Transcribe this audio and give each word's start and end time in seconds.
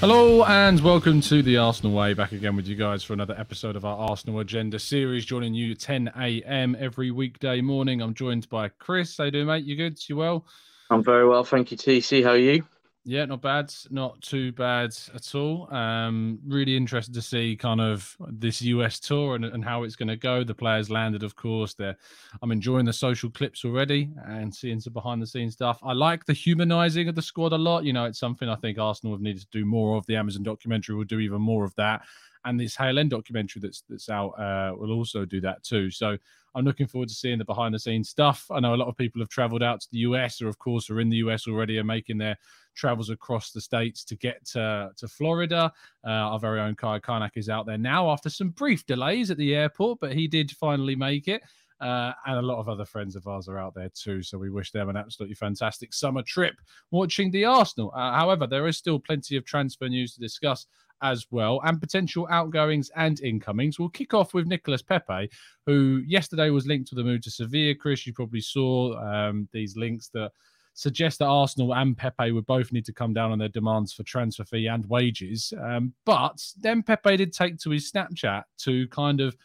Hello 0.00 0.44
and 0.44 0.80
welcome 0.80 1.20
to 1.20 1.42
the 1.42 1.58
Arsenal 1.58 1.92
Way. 1.92 2.14
Back 2.14 2.32
again 2.32 2.56
with 2.56 2.66
you 2.66 2.74
guys 2.74 3.04
for 3.04 3.12
another 3.12 3.34
episode 3.36 3.76
of 3.76 3.84
our 3.84 3.98
Arsenal 3.98 4.40
Agenda 4.40 4.78
series. 4.78 5.26
Joining 5.26 5.52
you 5.52 5.74
10 5.74 6.10
a.m. 6.18 6.74
every 6.80 7.10
weekday 7.10 7.60
morning. 7.60 8.00
I'm 8.00 8.14
joined 8.14 8.48
by 8.48 8.70
Chris. 8.70 9.18
How 9.18 9.24
you 9.24 9.30
doing, 9.30 9.46
mate? 9.46 9.64
You 9.64 9.76
good? 9.76 9.98
You 10.08 10.16
well? 10.16 10.46
I'm 10.88 11.04
very 11.04 11.28
well, 11.28 11.44
thank 11.44 11.70
you, 11.70 11.76
TC. 11.76 12.24
How 12.24 12.30
are 12.30 12.38
you? 12.38 12.64
Yeah, 13.04 13.24
not 13.24 13.40
bad, 13.40 13.72
not 13.90 14.20
too 14.20 14.52
bad 14.52 14.90
at 15.14 15.34
all. 15.34 15.72
Um, 15.74 16.38
really 16.46 16.76
interested 16.76 17.14
to 17.14 17.22
see 17.22 17.56
kind 17.56 17.80
of 17.80 18.14
this 18.28 18.60
US 18.60 19.00
tour 19.00 19.36
and, 19.36 19.44
and 19.46 19.64
how 19.64 19.84
it's 19.84 19.96
going 19.96 20.08
to 20.08 20.16
go. 20.16 20.44
The 20.44 20.54
players 20.54 20.90
landed, 20.90 21.22
of 21.22 21.34
course. 21.34 21.72
There, 21.72 21.96
I'm 22.42 22.52
enjoying 22.52 22.84
the 22.84 22.92
social 22.92 23.30
clips 23.30 23.64
already 23.64 24.10
and 24.26 24.54
seeing 24.54 24.80
some 24.80 24.92
behind 24.92 25.22
the 25.22 25.26
scenes 25.26 25.54
stuff. 25.54 25.80
I 25.82 25.94
like 25.94 26.26
the 26.26 26.34
humanizing 26.34 27.08
of 27.08 27.14
the 27.14 27.22
squad 27.22 27.54
a 27.54 27.58
lot. 27.58 27.84
You 27.84 27.94
know, 27.94 28.04
it's 28.04 28.18
something 28.18 28.50
I 28.50 28.56
think 28.56 28.78
Arsenal 28.78 29.14
have 29.14 29.22
needed 29.22 29.42
to 29.42 29.58
do 29.58 29.64
more 29.64 29.96
of. 29.96 30.04
The 30.04 30.16
Amazon 30.16 30.42
documentary 30.42 30.94
will 30.94 31.04
do 31.04 31.20
even 31.20 31.40
more 31.40 31.64
of 31.64 31.74
that 31.76 32.02
and 32.44 32.58
this 32.58 32.76
Hale 32.76 32.98
End 32.98 33.10
documentary 33.10 33.60
that's 33.60 33.82
that's 33.88 34.08
out 34.08 34.30
uh, 34.38 34.74
will 34.76 34.92
also 34.92 35.24
do 35.24 35.40
that 35.42 35.62
too. 35.62 35.90
So 35.90 36.16
I'm 36.54 36.64
looking 36.64 36.86
forward 36.86 37.08
to 37.08 37.14
seeing 37.14 37.38
the 37.38 37.44
behind 37.44 37.74
the 37.74 37.78
scenes 37.78 38.08
stuff. 38.08 38.46
I 38.50 38.60
know 38.60 38.74
a 38.74 38.76
lot 38.76 38.88
of 38.88 38.96
people 38.96 39.20
have 39.20 39.28
travelled 39.28 39.62
out 39.62 39.80
to 39.80 39.88
the 39.92 39.98
US, 39.98 40.42
or 40.42 40.48
of 40.48 40.58
course 40.58 40.90
are 40.90 41.00
in 41.00 41.08
the 41.08 41.18
US 41.18 41.46
already, 41.46 41.78
and 41.78 41.86
making 41.86 42.18
their 42.18 42.36
travels 42.74 43.10
across 43.10 43.52
the 43.52 43.60
states 43.60 44.04
to 44.04 44.16
get 44.16 44.44
to, 44.46 44.90
to 44.96 45.08
Florida. 45.08 45.72
Uh, 46.04 46.10
our 46.10 46.38
very 46.38 46.60
own 46.60 46.74
Kai 46.74 46.98
Kaynak 46.98 47.36
is 47.36 47.48
out 47.48 47.66
there 47.66 47.78
now 47.78 48.10
after 48.10 48.30
some 48.30 48.50
brief 48.50 48.84
delays 48.86 49.30
at 49.30 49.36
the 49.36 49.54
airport, 49.54 50.00
but 50.00 50.12
he 50.12 50.26
did 50.26 50.50
finally 50.52 50.96
make 50.96 51.28
it. 51.28 51.42
Uh, 51.80 52.12
and 52.26 52.38
a 52.38 52.42
lot 52.42 52.58
of 52.58 52.68
other 52.68 52.84
friends 52.84 53.16
of 53.16 53.26
ours 53.26 53.48
are 53.48 53.58
out 53.58 53.74
there 53.74 53.90
too. 53.94 54.22
So 54.22 54.36
we 54.38 54.50
wish 54.50 54.70
them 54.70 54.88
an 54.88 54.96
absolutely 54.96 55.34
fantastic 55.34 55.94
summer 55.94 56.22
trip 56.22 56.54
watching 56.90 57.30
the 57.30 57.46
Arsenal. 57.46 57.92
Uh, 57.94 58.12
however, 58.12 58.46
there 58.46 58.66
is 58.66 58.76
still 58.76 58.98
plenty 58.98 59.36
of 59.36 59.44
transfer 59.44 59.88
news 59.88 60.14
to 60.14 60.20
discuss 60.20 60.66
as 61.02 61.26
well, 61.30 61.60
and 61.64 61.80
potential 61.80 62.28
outgoings 62.30 62.90
and 62.96 63.20
incomings. 63.20 63.78
We'll 63.78 63.88
kick 63.88 64.12
off 64.12 64.34
with 64.34 64.46
Nicolas 64.46 64.82
Pepe, 64.82 65.30
who 65.66 66.02
yesterday 66.06 66.50
was 66.50 66.66
linked 66.66 66.88
to 66.90 66.94
the 66.94 67.04
move 67.04 67.22
to 67.22 67.30
Sevilla. 67.30 67.74
Chris, 67.74 68.06
you 68.06 68.12
probably 68.12 68.42
saw 68.42 68.98
um, 68.98 69.48
these 69.52 69.76
links 69.76 70.08
that 70.12 70.32
suggest 70.74 71.18
that 71.18 71.26
Arsenal 71.26 71.74
and 71.74 71.96
Pepe 71.96 72.32
would 72.32 72.46
both 72.46 72.72
need 72.72 72.84
to 72.84 72.92
come 72.92 73.12
down 73.12 73.32
on 73.32 73.38
their 73.38 73.48
demands 73.48 73.92
for 73.92 74.02
transfer 74.02 74.44
fee 74.44 74.66
and 74.66 74.86
wages. 74.88 75.52
Um, 75.60 75.94
but 76.04 76.42
then 76.58 76.82
Pepe 76.82 77.16
did 77.16 77.32
take 77.32 77.58
to 77.60 77.70
his 77.70 77.90
Snapchat 77.90 78.44
to 78.58 78.86
kind 78.88 79.20
of 79.20 79.36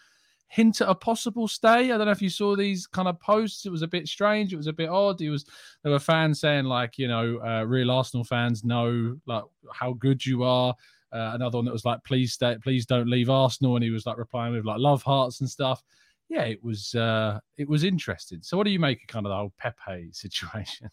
hint 0.47 0.81
at 0.81 0.89
a 0.89 0.95
possible 0.95 1.47
stay. 1.47 1.91
I 1.91 1.97
don't 1.97 2.05
know 2.05 2.11
if 2.11 2.21
you 2.21 2.29
saw 2.29 2.55
these 2.55 2.87
kind 2.87 3.07
of 3.07 3.19
posts. 3.19 3.65
It 3.65 3.71
was 3.71 3.81
a 3.81 3.87
bit 3.87 4.07
strange. 4.07 4.53
It 4.53 4.57
was 4.57 4.67
a 4.67 4.73
bit 4.73 4.89
odd. 4.89 5.21
It 5.21 5.29
was 5.29 5.45
there 5.83 5.91
were 5.91 5.99
fans 5.99 6.39
saying 6.39 6.65
like, 6.65 6.97
you 6.97 7.07
know, 7.07 7.39
uh, 7.45 7.63
real 7.63 7.91
Arsenal 7.91 8.23
fans 8.23 8.63
know 8.63 9.17
like 9.25 9.43
how 9.73 9.93
good 9.93 10.25
you 10.25 10.43
are. 10.43 10.75
Uh, 11.11 11.31
another 11.33 11.57
one 11.57 11.65
that 11.65 11.71
was 11.71 11.85
like, 11.85 12.03
"Please 12.03 12.33
stay, 12.33 12.57
please 12.61 12.85
don't 12.85 13.09
leave 13.09 13.29
Arsenal," 13.29 13.75
and 13.75 13.83
he 13.83 13.89
was 13.89 14.05
like 14.05 14.17
replying 14.17 14.53
with 14.53 14.65
like 14.65 14.79
love 14.79 15.01
hearts 15.01 15.39
and 15.39 15.49
stuff. 15.49 15.81
Yeah, 16.27 16.43
it 16.43 16.63
was 16.63 16.93
uh, 16.95 17.39
it 17.57 17.69
was 17.69 17.83
interesting. 17.83 18.39
So, 18.41 18.57
what 18.57 18.65
do 18.65 18.71
you 18.71 18.79
make 18.79 19.01
of 19.01 19.07
kind 19.07 19.25
of 19.25 19.29
the 19.29 19.35
whole 19.35 19.53
Pepe 19.57 20.09
situation? 20.13 20.89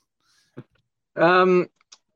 Um, 1.16 1.68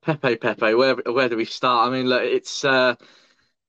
Pepe, 0.02 0.36
Pepe, 0.36 0.74
where 0.74 0.94
where 0.94 1.28
do 1.28 1.36
we 1.36 1.44
start? 1.44 1.88
I 1.88 1.90
mean, 1.90 2.06
look, 2.06 2.22
it's 2.22 2.64
uh, 2.64 2.94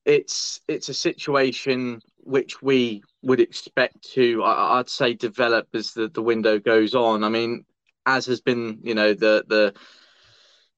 it's 0.05 0.61
it's 0.67 0.89
a 0.89 0.93
situation 0.93 2.01
which 2.17 2.61
we 2.61 3.03
would 3.23 3.39
expect 3.39 4.01
to, 4.13 4.43
I, 4.43 4.77
would 4.77 4.89
say, 4.89 5.13
develop 5.13 5.67
as 5.73 5.93
the, 5.93 6.07
the 6.07 6.21
window 6.21 6.59
goes 6.59 6.95
on. 6.95 7.23
I 7.23 7.29
mean, 7.29 7.65
as 8.05 8.25
has 8.27 8.41
been, 8.41 8.79
you 8.83 8.95
know, 8.95 9.13
the 9.13 9.43
the 9.47 9.73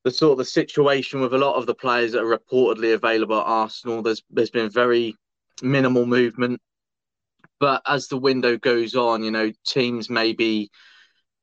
the 0.04 0.12
sort 0.12 0.34
of 0.34 0.38
the 0.38 0.46
situation 0.46 1.20
with 1.20 1.34
a 1.34 1.38
lot 1.38 1.56
of 1.56 1.66
the 1.66 1.76
players 1.76 2.14
that 2.14 2.24
are 2.24 2.38
reportedly 2.38 2.94
available 2.94 3.40
at 3.40 3.46
Arsenal. 3.46 4.02
There's 4.02 4.24
there's 4.30 4.50
been 4.50 4.70
very 4.70 5.16
minimal 5.62 6.06
movement, 6.06 6.62
but 7.60 7.82
as 7.86 8.08
the 8.08 8.18
window 8.18 8.58
goes 8.58 8.96
on, 8.96 9.24
you 9.24 9.32
know, 9.32 9.52
teams 9.66 10.10
maybe 10.10 10.70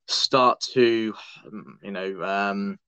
start 0.08 0.60
to, 0.72 1.14
you 1.82 1.90
know, 1.90 2.22
um, 2.22 2.78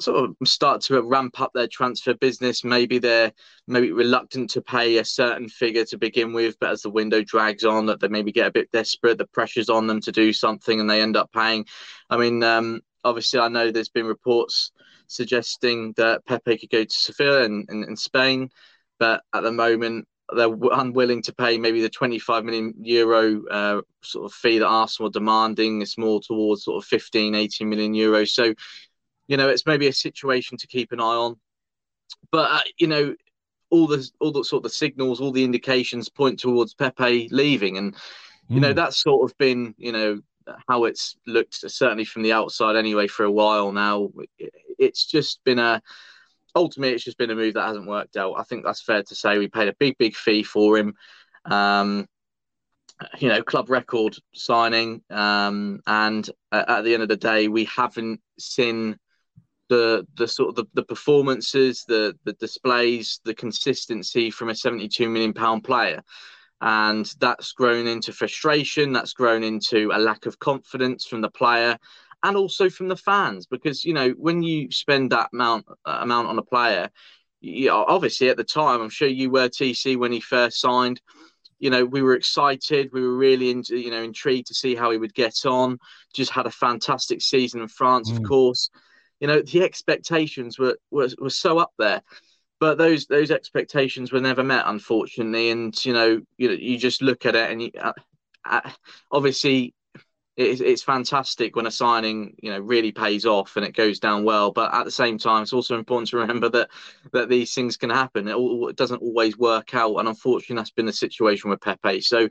sort 0.00 0.30
of 0.30 0.48
start 0.48 0.80
to 0.82 1.02
ramp 1.02 1.40
up 1.40 1.50
their 1.54 1.68
transfer 1.68 2.14
business. 2.14 2.64
Maybe 2.64 2.98
they're 2.98 3.32
maybe 3.66 3.92
reluctant 3.92 4.50
to 4.50 4.62
pay 4.62 4.98
a 4.98 5.04
certain 5.04 5.48
figure 5.48 5.84
to 5.86 5.98
begin 5.98 6.32
with, 6.32 6.56
but 6.60 6.70
as 6.70 6.82
the 6.82 6.90
window 6.90 7.22
drags 7.22 7.64
on, 7.64 7.86
that 7.86 8.00
they 8.00 8.08
maybe 8.08 8.32
get 8.32 8.46
a 8.46 8.52
bit 8.52 8.70
desperate. 8.72 9.18
The 9.18 9.26
pressure's 9.26 9.68
on 9.68 9.86
them 9.86 10.00
to 10.02 10.12
do 10.12 10.32
something, 10.32 10.80
and 10.80 10.88
they 10.88 11.02
end 11.02 11.16
up 11.16 11.32
paying. 11.32 11.66
I 12.10 12.16
mean, 12.16 12.42
um, 12.42 12.80
obviously, 13.04 13.40
I 13.40 13.48
know 13.48 13.70
there's 13.70 13.88
been 13.88 14.06
reports 14.06 14.72
suggesting 15.08 15.92
that 15.96 16.24
Pepe 16.26 16.58
could 16.58 16.70
go 16.70 16.84
to 16.84 16.94
Sevilla 16.94 17.44
in, 17.44 17.64
in, 17.68 17.84
in 17.84 17.96
Spain, 17.96 18.50
but 18.98 19.22
at 19.32 19.42
the 19.42 19.52
moment 19.52 20.06
they're 20.34 20.54
unwilling 20.72 21.22
to 21.22 21.34
pay 21.34 21.56
maybe 21.56 21.80
the 21.80 21.88
25 21.88 22.44
million 22.44 22.74
euro 22.80 23.46
uh, 23.46 23.80
sort 24.02 24.24
of 24.24 24.32
fee 24.32 24.58
that 24.58 24.66
Arsenal 24.66 25.08
are 25.08 25.12
demanding. 25.12 25.82
It's 25.82 25.98
more 25.98 26.20
towards 26.20 26.64
sort 26.64 26.82
of 26.82 26.88
15, 26.88 27.34
18 27.34 27.68
million 27.68 27.94
euros. 27.94 28.30
So, 28.30 28.54
you 29.28 29.36
know, 29.36 29.48
it's 29.48 29.66
maybe 29.66 29.88
a 29.88 29.92
situation 29.92 30.56
to 30.58 30.66
keep 30.66 30.92
an 30.92 31.00
eye 31.00 31.04
on. 31.04 31.36
But 32.30 32.50
uh, 32.50 32.60
you 32.78 32.86
know, 32.86 33.14
all 33.70 33.86
the 33.86 34.08
all 34.20 34.32
the 34.32 34.44
sort 34.44 34.60
of 34.60 34.70
the 34.70 34.74
signals, 34.74 35.20
all 35.20 35.32
the 35.32 35.44
indications 35.44 36.08
point 36.08 36.38
towards 36.38 36.74
Pepe 36.74 37.28
leaving, 37.30 37.78
and 37.78 37.94
you 38.48 38.58
mm. 38.58 38.62
know 38.62 38.70
hmm. 38.70 38.76
that's 38.76 39.02
sort 39.02 39.28
of 39.28 39.36
been 39.38 39.74
you 39.78 39.92
know 39.92 40.20
how 40.68 40.84
it's 40.84 41.16
looked 41.26 41.54
certainly 41.54 42.04
from 42.04 42.22
the 42.22 42.32
outside 42.32 42.76
anyway 42.76 43.06
for 43.06 43.24
a 43.24 43.30
while 43.30 43.72
now. 43.72 44.10
It's 44.78 45.06
just 45.06 45.40
been 45.44 45.58
a 45.58 45.82
ultimately 46.54 46.94
it's 46.94 47.04
just 47.04 47.18
been 47.18 47.30
a 47.30 47.34
move 47.34 47.54
that 47.54 47.66
hasn't 47.66 47.88
worked 47.88 48.16
out. 48.16 48.34
I 48.38 48.44
think 48.44 48.64
that's 48.64 48.82
fair 48.82 49.02
to 49.02 49.14
say. 49.14 49.38
We 49.38 49.48
paid 49.48 49.68
a 49.68 49.76
big 49.78 49.98
big 49.98 50.14
fee 50.14 50.42
for 50.42 50.78
him. 50.78 50.94
Um, 51.44 52.06
you 53.18 53.28
know, 53.28 53.42
club 53.42 53.68
record 53.68 54.16
signing, 54.32 55.02
um, 55.10 55.80
and 55.86 56.28
at 56.50 56.82
the 56.82 56.94
end 56.94 57.02
of 57.02 57.10
the 57.10 57.16
day, 57.16 57.46
we 57.48 57.64
haven't 57.64 58.20
seen 58.38 58.96
the 59.68 60.06
the 60.16 60.28
sort 60.28 60.50
of 60.50 60.54
the, 60.56 60.64
the 60.74 60.82
performances, 60.82 61.84
the 61.86 62.16
the 62.24 62.34
displays, 62.34 63.20
the 63.24 63.34
consistency 63.34 64.30
from 64.30 64.48
a 64.48 64.54
72 64.54 65.08
million 65.08 65.32
pound 65.32 65.64
player. 65.64 66.02
And 66.60 67.04
that's 67.20 67.52
grown 67.52 67.86
into 67.86 68.12
frustration 68.12 68.92
that's 68.92 69.12
grown 69.12 69.44
into 69.44 69.90
a 69.92 69.98
lack 69.98 70.24
of 70.24 70.38
confidence 70.38 71.06
from 71.06 71.20
the 71.20 71.30
player 71.30 71.78
and 72.22 72.34
also 72.34 72.70
from 72.70 72.88
the 72.88 72.96
fans. 72.96 73.46
Because 73.46 73.84
you 73.84 73.92
know 73.92 74.10
when 74.10 74.42
you 74.42 74.70
spend 74.70 75.12
that 75.12 75.28
amount 75.32 75.66
uh, 75.84 75.98
amount 76.00 76.28
on 76.28 76.38
a 76.38 76.42
player 76.42 76.90
you 77.40 77.70
obviously 77.70 78.28
at 78.28 78.36
the 78.36 78.44
time 78.44 78.80
i'm 78.80 78.90
sure 78.90 79.08
you 79.08 79.30
were 79.30 79.48
tc 79.48 79.96
when 79.96 80.12
he 80.12 80.20
first 80.20 80.60
signed 80.60 81.00
you 81.58 81.70
know 81.70 81.84
we 81.84 82.02
were 82.02 82.14
excited 82.14 82.90
we 82.92 83.02
were 83.02 83.16
really 83.16 83.50
into 83.50 83.76
you 83.76 83.90
know 83.90 84.02
intrigued 84.02 84.46
to 84.46 84.54
see 84.54 84.74
how 84.74 84.90
he 84.90 84.98
would 84.98 85.14
get 85.14 85.46
on 85.46 85.78
just 86.14 86.30
had 86.30 86.46
a 86.46 86.50
fantastic 86.50 87.22
season 87.22 87.60
in 87.60 87.68
france 87.68 88.10
mm. 88.10 88.16
of 88.16 88.22
course 88.24 88.70
you 89.20 89.26
know 89.26 89.42
the 89.42 89.62
expectations 89.62 90.58
were, 90.58 90.76
were 90.90 91.08
were 91.18 91.30
so 91.30 91.58
up 91.58 91.72
there 91.78 92.02
but 92.58 92.78
those 92.78 93.06
those 93.06 93.30
expectations 93.30 94.12
were 94.12 94.20
never 94.20 94.42
met, 94.42 94.64
unfortunately. 94.66 95.50
And 95.50 95.84
you 95.84 95.92
know, 95.92 96.20
you 96.38 96.48
know, 96.48 96.54
you 96.54 96.78
just 96.78 97.02
look 97.02 97.26
at 97.26 97.36
it, 97.36 97.50
and 97.50 97.62
you, 97.62 97.70
uh, 97.80 97.92
uh, 98.44 98.70
obviously, 99.12 99.74
it's, 100.36 100.82
fantastic 100.82 101.56
when 101.56 101.66
a 101.66 101.70
signing 101.70 102.34
you 102.42 102.50
know 102.50 102.60
really 102.60 102.92
pays 102.92 103.26
off 103.26 103.56
and 103.56 103.64
it 103.64 103.74
goes 103.74 103.98
down 103.98 104.24
well. 104.24 104.52
But 104.52 104.72
at 104.72 104.84
the 104.84 104.90
same 104.90 105.18
time, 105.18 105.42
it's 105.42 105.52
also 105.52 105.78
important 105.78 106.08
to 106.10 106.18
remember 106.18 106.48
that 106.50 106.70
that 107.12 107.28
these 107.28 107.52
things 107.52 107.76
can 107.76 107.90
happen. 107.90 108.28
It, 108.28 108.34
all, 108.34 108.68
it 108.68 108.76
doesn't 108.76 109.02
always 109.02 109.36
work 109.36 109.74
out, 109.74 109.96
and 109.96 110.08
unfortunately, 110.08 110.56
that's 110.56 110.70
been 110.70 110.86
the 110.86 110.92
situation 110.92 111.50
with 111.50 111.60
Pepe. 111.60 112.00
So, 112.00 112.28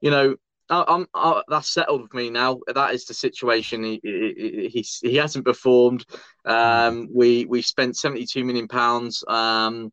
you 0.00 0.10
know, 0.10 0.36
I'm, 0.70 1.06
I, 1.14 1.42
that's 1.48 1.72
settled 1.72 2.02
with 2.02 2.14
me 2.14 2.30
now. 2.30 2.60
That 2.74 2.94
is 2.94 3.04
the 3.04 3.14
situation. 3.14 3.84
He 3.84 4.00
he, 4.02 4.68
he, 4.72 5.08
he 5.08 5.16
hasn't 5.16 5.44
performed. 5.44 6.04
Um, 6.44 7.08
we 7.12 7.44
we 7.44 7.62
spent 7.62 7.96
72 7.96 8.44
million 8.44 8.68
pounds. 8.68 9.22
Um, 9.28 9.92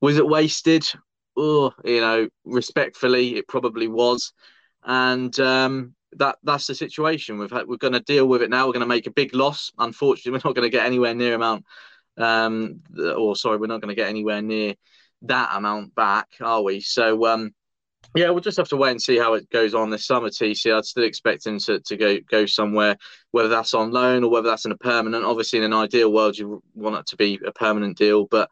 was 0.00 0.18
it 0.18 0.26
wasted? 0.26 0.86
Oh, 1.36 1.72
you 1.84 2.00
know, 2.00 2.28
respectfully, 2.44 3.36
it 3.36 3.46
probably 3.48 3.88
was. 3.88 4.32
And 4.84 5.38
um, 5.40 5.94
that 6.12 6.36
that's 6.42 6.66
the 6.66 6.74
situation. 6.74 7.38
We've 7.38 7.50
had, 7.50 7.66
we're 7.66 7.76
going 7.76 7.92
to 7.92 8.00
deal 8.00 8.26
with 8.26 8.42
it 8.42 8.50
now. 8.50 8.66
We're 8.66 8.72
going 8.72 8.80
to 8.80 8.86
make 8.86 9.06
a 9.06 9.12
big 9.12 9.34
loss. 9.34 9.72
Unfortunately, 9.78 10.32
we're 10.32 10.48
not 10.48 10.56
going 10.56 10.70
to 10.70 10.76
get 10.76 10.86
anywhere 10.86 11.14
near 11.14 11.34
amount. 11.34 11.64
Um, 12.18 12.80
or 12.98 13.36
sorry, 13.36 13.58
we're 13.58 13.66
not 13.66 13.80
going 13.80 13.94
to 13.94 14.00
get 14.00 14.08
anywhere 14.08 14.42
near 14.42 14.74
that 15.22 15.50
amount 15.52 15.94
back, 15.94 16.28
are 16.40 16.62
we? 16.62 16.80
So 16.80 17.26
um, 17.26 17.52
yeah, 18.14 18.30
we'll 18.30 18.40
just 18.40 18.56
have 18.56 18.68
to 18.68 18.76
wait 18.76 18.92
and 18.92 19.02
see 19.02 19.18
how 19.18 19.34
it 19.34 19.50
goes 19.50 19.74
on 19.74 19.90
this 19.90 20.06
summer. 20.06 20.28
TC, 20.28 20.74
I'd 20.74 20.84
still 20.84 21.04
expect 21.04 21.46
him 21.46 21.58
to, 21.60 21.80
to 21.80 21.96
go 21.96 22.18
go 22.30 22.46
somewhere, 22.46 22.96
whether 23.32 23.48
that's 23.48 23.74
on 23.74 23.90
loan 23.90 24.24
or 24.24 24.30
whether 24.30 24.48
that's 24.48 24.64
in 24.64 24.72
a 24.72 24.76
permanent. 24.76 25.24
Obviously, 25.24 25.58
in 25.58 25.64
an 25.64 25.74
ideal 25.74 26.12
world, 26.12 26.38
you 26.38 26.62
want 26.74 26.96
it 26.96 27.06
to 27.06 27.16
be 27.16 27.38
a 27.46 27.52
permanent 27.52 27.96
deal, 27.96 28.24
but 28.26 28.50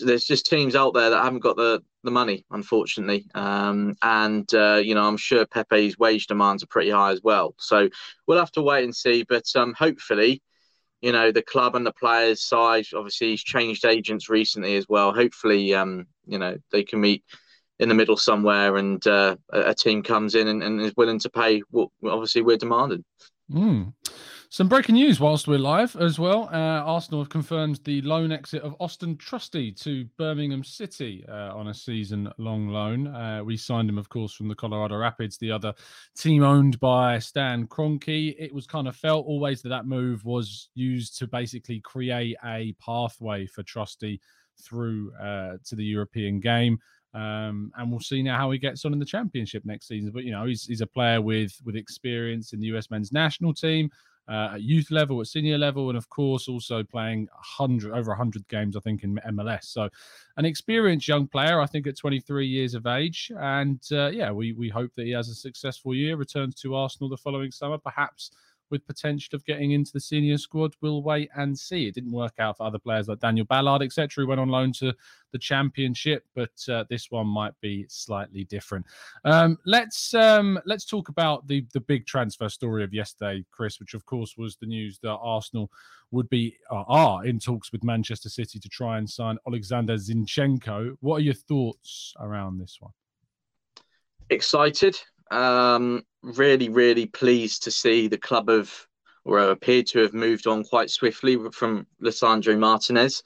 there's 0.00 0.24
just 0.24 0.46
teams 0.46 0.74
out 0.74 0.94
there 0.94 1.10
that 1.10 1.22
haven't 1.22 1.42
got 1.42 1.56
the 1.56 1.82
the 2.04 2.10
money, 2.10 2.44
unfortunately. 2.50 3.26
Um, 3.34 3.96
and 4.02 4.52
uh, 4.54 4.80
you 4.82 4.94
know, 4.94 5.06
I'm 5.06 5.16
sure 5.16 5.46
Pepe's 5.46 5.98
wage 5.98 6.26
demands 6.26 6.62
are 6.62 6.68
pretty 6.68 6.90
high 6.90 7.12
as 7.12 7.22
well. 7.22 7.54
So 7.58 7.88
we'll 8.26 8.38
have 8.38 8.52
to 8.52 8.62
wait 8.62 8.84
and 8.84 8.94
see. 8.94 9.24
But 9.24 9.44
um, 9.56 9.74
hopefully, 9.74 10.42
you 11.00 11.12
know, 11.12 11.32
the 11.32 11.42
club 11.42 11.74
and 11.74 11.86
the 11.86 11.92
players' 11.92 12.42
side. 12.42 12.86
Obviously, 12.94 13.30
he's 13.30 13.42
changed 13.42 13.84
agents 13.84 14.28
recently 14.28 14.76
as 14.76 14.86
well. 14.88 15.12
Hopefully, 15.12 15.74
um, 15.74 16.06
you 16.26 16.38
know, 16.38 16.56
they 16.70 16.84
can 16.84 17.00
meet 17.00 17.24
in 17.78 17.88
the 17.88 17.94
middle 17.94 18.16
somewhere, 18.16 18.76
and 18.76 19.06
uh, 19.06 19.36
a 19.50 19.74
team 19.74 20.02
comes 20.02 20.34
in 20.34 20.48
and, 20.48 20.62
and, 20.62 20.80
is 20.80 20.94
willing 20.96 21.18
to 21.20 21.30
pay 21.30 21.60
what 21.70 21.88
obviously 22.04 22.42
we're 22.42 22.56
demanding. 22.56 23.04
Mm. 23.52 23.92
Some 24.50 24.68
breaking 24.68 24.94
news 24.94 25.20
whilst 25.20 25.46
we're 25.46 25.58
live 25.58 25.94
as 25.96 26.18
well. 26.18 26.48
Uh, 26.50 26.80
Arsenal 26.82 27.20
have 27.20 27.28
confirmed 27.28 27.80
the 27.84 28.00
loan 28.00 28.32
exit 28.32 28.62
of 28.62 28.74
Austin 28.80 29.16
Trusty 29.18 29.70
to 29.72 30.06
Birmingham 30.16 30.64
City 30.64 31.22
uh, 31.28 31.54
on 31.54 31.68
a 31.68 31.74
season 31.74 32.32
long 32.38 32.68
loan. 32.68 33.08
Uh, 33.08 33.42
we 33.44 33.58
signed 33.58 33.90
him, 33.90 33.98
of 33.98 34.08
course, 34.08 34.32
from 34.32 34.48
the 34.48 34.54
Colorado 34.54 34.96
Rapids, 34.96 35.36
the 35.36 35.50
other 35.50 35.74
team 36.16 36.42
owned 36.42 36.80
by 36.80 37.18
Stan 37.18 37.66
Kroenke. 37.66 38.34
It 38.38 38.54
was 38.54 38.66
kind 38.66 38.88
of 38.88 38.96
felt 38.96 39.26
always 39.26 39.60
that 39.62 39.68
that 39.68 39.86
move 39.86 40.24
was 40.24 40.70
used 40.74 41.18
to 41.18 41.26
basically 41.26 41.80
create 41.80 42.36
a 42.42 42.74
pathway 42.80 43.46
for 43.46 43.62
Trusty 43.62 44.18
through 44.62 45.12
uh, 45.20 45.58
to 45.66 45.76
the 45.76 45.84
European 45.84 46.40
game. 46.40 46.78
Um, 47.14 47.72
and 47.76 47.90
we'll 47.90 48.00
see 48.00 48.22
now 48.22 48.36
how 48.36 48.50
he 48.50 48.58
gets 48.58 48.84
on 48.84 48.92
in 48.92 48.98
the 48.98 49.04
championship 49.04 49.64
next 49.64 49.88
season. 49.88 50.10
But 50.10 50.24
you 50.24 50.32
know, 50.32 50.44
he's 50.44 50.66
he's 50.66 50.82
a 50.82 50.86
player 50.86 51.20
with 51.20 51.58
with 51.64 51.76
experience 51.76 52.52
in 52.52 52.60
the 52.60 52.66
US 52.68 52.90
men's 52.90 53.12
national 53.12 53.54
team 53.54 53.90
uh, 54.28 54.50
at 54.54 54.62
youth 54.62 54.90
level, 54.90 55.20
at 55.20 55.26
senior 55.26 55.56
level, 55.56 55.88
and 55.88 55.96
of 55.96 56.08
course 56.10 56.48
also 56.48 56.82
playing 56.82 57.28
hundred 57.32 57.94
over 57.94 58.14
hundred 58.14 58.46
games, 58.48 58.76
I 58.76 58.80
think, 58.80 59.02
in 59.02 59.18
MLS. 59.30 59.64
So, 59.64 59.88
an 60.36 60.44
experienced 60.44 61.08
young 61.08 61.26
player, 61.26 61.60
I 61.60 61.66
think, 61.66 61.86
at 61.86 61.96
23 61.96 62.46
years 62.46 62.74
of 62.74 62.86
age, 62.86 63.32
and 63.38 63.80
uh, 63.90 64.08
yeah, 64.08 64.30
we 64.30 64.52
we 64.52 64.68
hope 64.68 64.94
that 64.96 65.06
he 65.06 65.12
has 65.12 65.28
a 65.28 65.34
successful 65.34 65.94
year, 65.94 66.16
returns 66.16 66.54
to 66.56 66.74
Arsenal 66.74 67.08
the 67.08 67.16
following 67.16 67.50
summer, 67.50 67.78
perhaps 67.78 68.30
with 68.70 68.86
potential 68.86 69.36
of 69.36 69.44
getting 69.44 69.72
into 69.72 69.92
the 69.92 70.00
senior 70.00 70.38
squad. 70.38 70.74
We'll 70.80 71.02
wait 71.02 71.30
and 71.34 71.58
see. 71.58 71.86
It 71.86 71.94
didn't 71.94 72.12
work 72.12 72.34
out 72.38 72.56
for 72.56 72.66
other 72.66 72.78
players 72.78 73.08
like 73.08 73.20
Daniel 73.20 73.46
Ballard, 73.46 73.82
etc., 73.82 74.22
who 74.22 74.28
went 74.28 74.40
on 74.40 74.48
loan 74.48 74.72
to 74.74 74.94
the 75.32 75.38
championship, 75.38 76.24
but 76.34 76.50
uh, 76.68 76.84
this 76.88 77.10
one 77.10 77.26
might 77.26 77.58
be 77.60 77.86
slightly 77.88 78.44
different. 78.44 78.86
Um, 79.24 79.58
let's 79.66 80.14
um, 80.14 80.58
let's 80.64 80.84
talk 80.84 81.08
about 81.08 81.46
the 81.46 81.66
the 81.72 81.80
big 81.80 82.06
transfer 82.06 82.48
story 82.48 82.84
of 82.84 82.94
yesterday, 82.94 83.44
Chris, 83.50 83.80
which 83.80 83.94
of 83.94 84.04
course 84.06 84.36
was 84.36 84.56
the 84.56 84.66
news 84.66 84.98
that 85.02 85.16
Arsenal 85.16 85.70
would 86.10 86.28
be 86.30 86.56
uh, 86.70 86.84
are 86.88 87.26
in 87.26 87.38
talks 87.38 87.72
with 87.72 87.84
Manchester 87.84 88.28
City 88.28 88.58
to 88.58 88.68
try 88.68 88.98
and 88.98 89.08
sign 89.08 89.36
Alexander 89.46 89.94
Zinchenko. 89.94 90.96
What 91.00 91.16
are 91.16 91.24
your 91.24 91.34
thoughts 91.34 92.14
around 92.20 92.58
this 92.58 92.78
one? 92.80 92.92
Excited. 94.30 94.98
Um, 95.30 96.02
really, 96.22 96.68
really 96.68 97.06
pleased 97.06 97.64
to 97.64 97.70
see 97.70 98.08
the 98.08 98.18
club 98.18 98.48
have 98.48 98.72
or 99.24 99.38
appeared 99.50 99.86
to 99.86 99.98
have 100.00 100.14
moved 100.14 100.46
on 100.46 100.64
quite 100.64 100.90
swiftly 100.90 101.36
from 101.52 101.86
Lisandro 102.02 102.58
Martinez. 102.58 103.22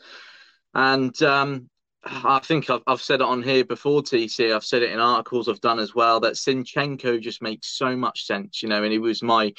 And 0.75 1.21
um, 1.23 1.71
I 2.05 2.41
think 2.41 2.69
I've, 2.71 2.83
I've 2.87 3.01
said 3.01 3.21
it 3.21 3.27
on 3.27 3.43
here 3.43 3.65
before, 3.65 4.03
TC. 4.03 4.55
I've 4.55 4.65
said 4.65 4.83
it 4.83 4.91
in 4.91 4.99
articles 4.99 5.49
I've 5.49 5.61
done 5.61 5.79
as 5.79 5.95
well 5.95 6.19
that 6.21 6.35
Zinchenko 6.35 7.21
just 7.21 7.41
makes 7.41 7.79
so 7.79 7.97
much 7.97 8.27
sense, 8.27 8.63
you 8.63 8.69
know, 8.69 8.83
and 8.83 8.93
he 8.93 8.99
was 8.99 9.23
my, 9.23 9.53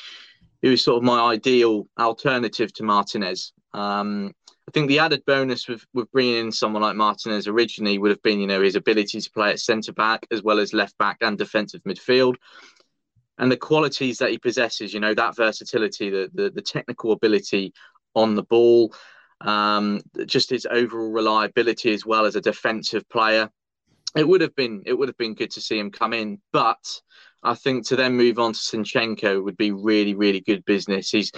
he 0.62 0.70
was 0.70 0.84
sort 0.84 0.98
of 0.98 1.04
my 1.04 1.32
ideal 1.32 1.88
alternative 1.98 2.74
to 2.74 2.84
Martinez. 2.84 3.54
Um, 3.74 4.34
I 4.68 4.72
think 4.72 4.88
the 4.88 5.00
added 5.00 5.26
bonus 5.26 5.68
with, 5.68 5.86
with 5.94 6.12
bringing 6.12 6.38
in 6.38 6.52
someone 6.52 6.84
like 6.84 6.96
Martinez 6.96 7.48
originally 7.48 7.98
would 7.98 8.12
have 8.12 8.22
been, 8.22 8.40
you 8.40 8.48
know, 8.48 8.62
his 8.62 8.76
ability 8.76 9.20
to 9.20 9.32
play 9.32 9.50
at 9.52 9.60
centre 9.60 9.92
back 9.92 10.26
as 10.32 10.42
well 10.42 10.60
as 10.60 10.74
left 10.74 10.98
back 10.98 11.18
and 11.22 11.38
defensive 11.38 11.84
midfield. 11.84 12.36
And 13.38 13.52
the 13.52 13.58
qualities 13.58 14.20
that 14.20 14.30
he 14.30 14.38
possesses, 14.38 14.94
you 14.94 15.00
know, 15.00 15.14
that 15.14 15.36
versatility, 15.36 16.10
the 16.10 16.30
the, 16.34 16.50
the 16.50 16.62
technical 16.62 17.12
ability 17.12 17.74
on 18.16 18.36
the 18.36 18.44
ball, 18.44 18.94
um, 19.42 20.02
just 20.26 20.52
his 20.52 20.68
overall 20.70 21.12
reliability 21.12 21.94
as 21.94 22.06
well 22.06 22.26
as 22.26 22.36
a 22.36 22.42
defensive 22.42 23.08
player. 23.10 23.50
It 24.16 24.28
would 24.28 24.42
have 24.42 24.56
been 24.56 24.84
it 24.86 24.94
would 24.94 25.10
have 25.10 25.18
been 25.18 25.34
good 25.34 25.52
to 25.52 25.62
see 25.62 25.80
him 25.80 25.92
come 25.92 26.14
in, 26.14 26.40
but 26.54 27.02
I 27.42 27.56
think 27.56 27.88
to 27.88 27.96
then 27.96 28.16
move 28.16 28.40
on 28.40 28.54
to 28.54 28.60
Zinchenko 28.60 29.44
would 29.44 29.58
be 29.58 29.72
really 29.72 30.14
really 30.14 30.40
good 30.40 30.64
business. 30.64 31.10
He's 31.10 31.32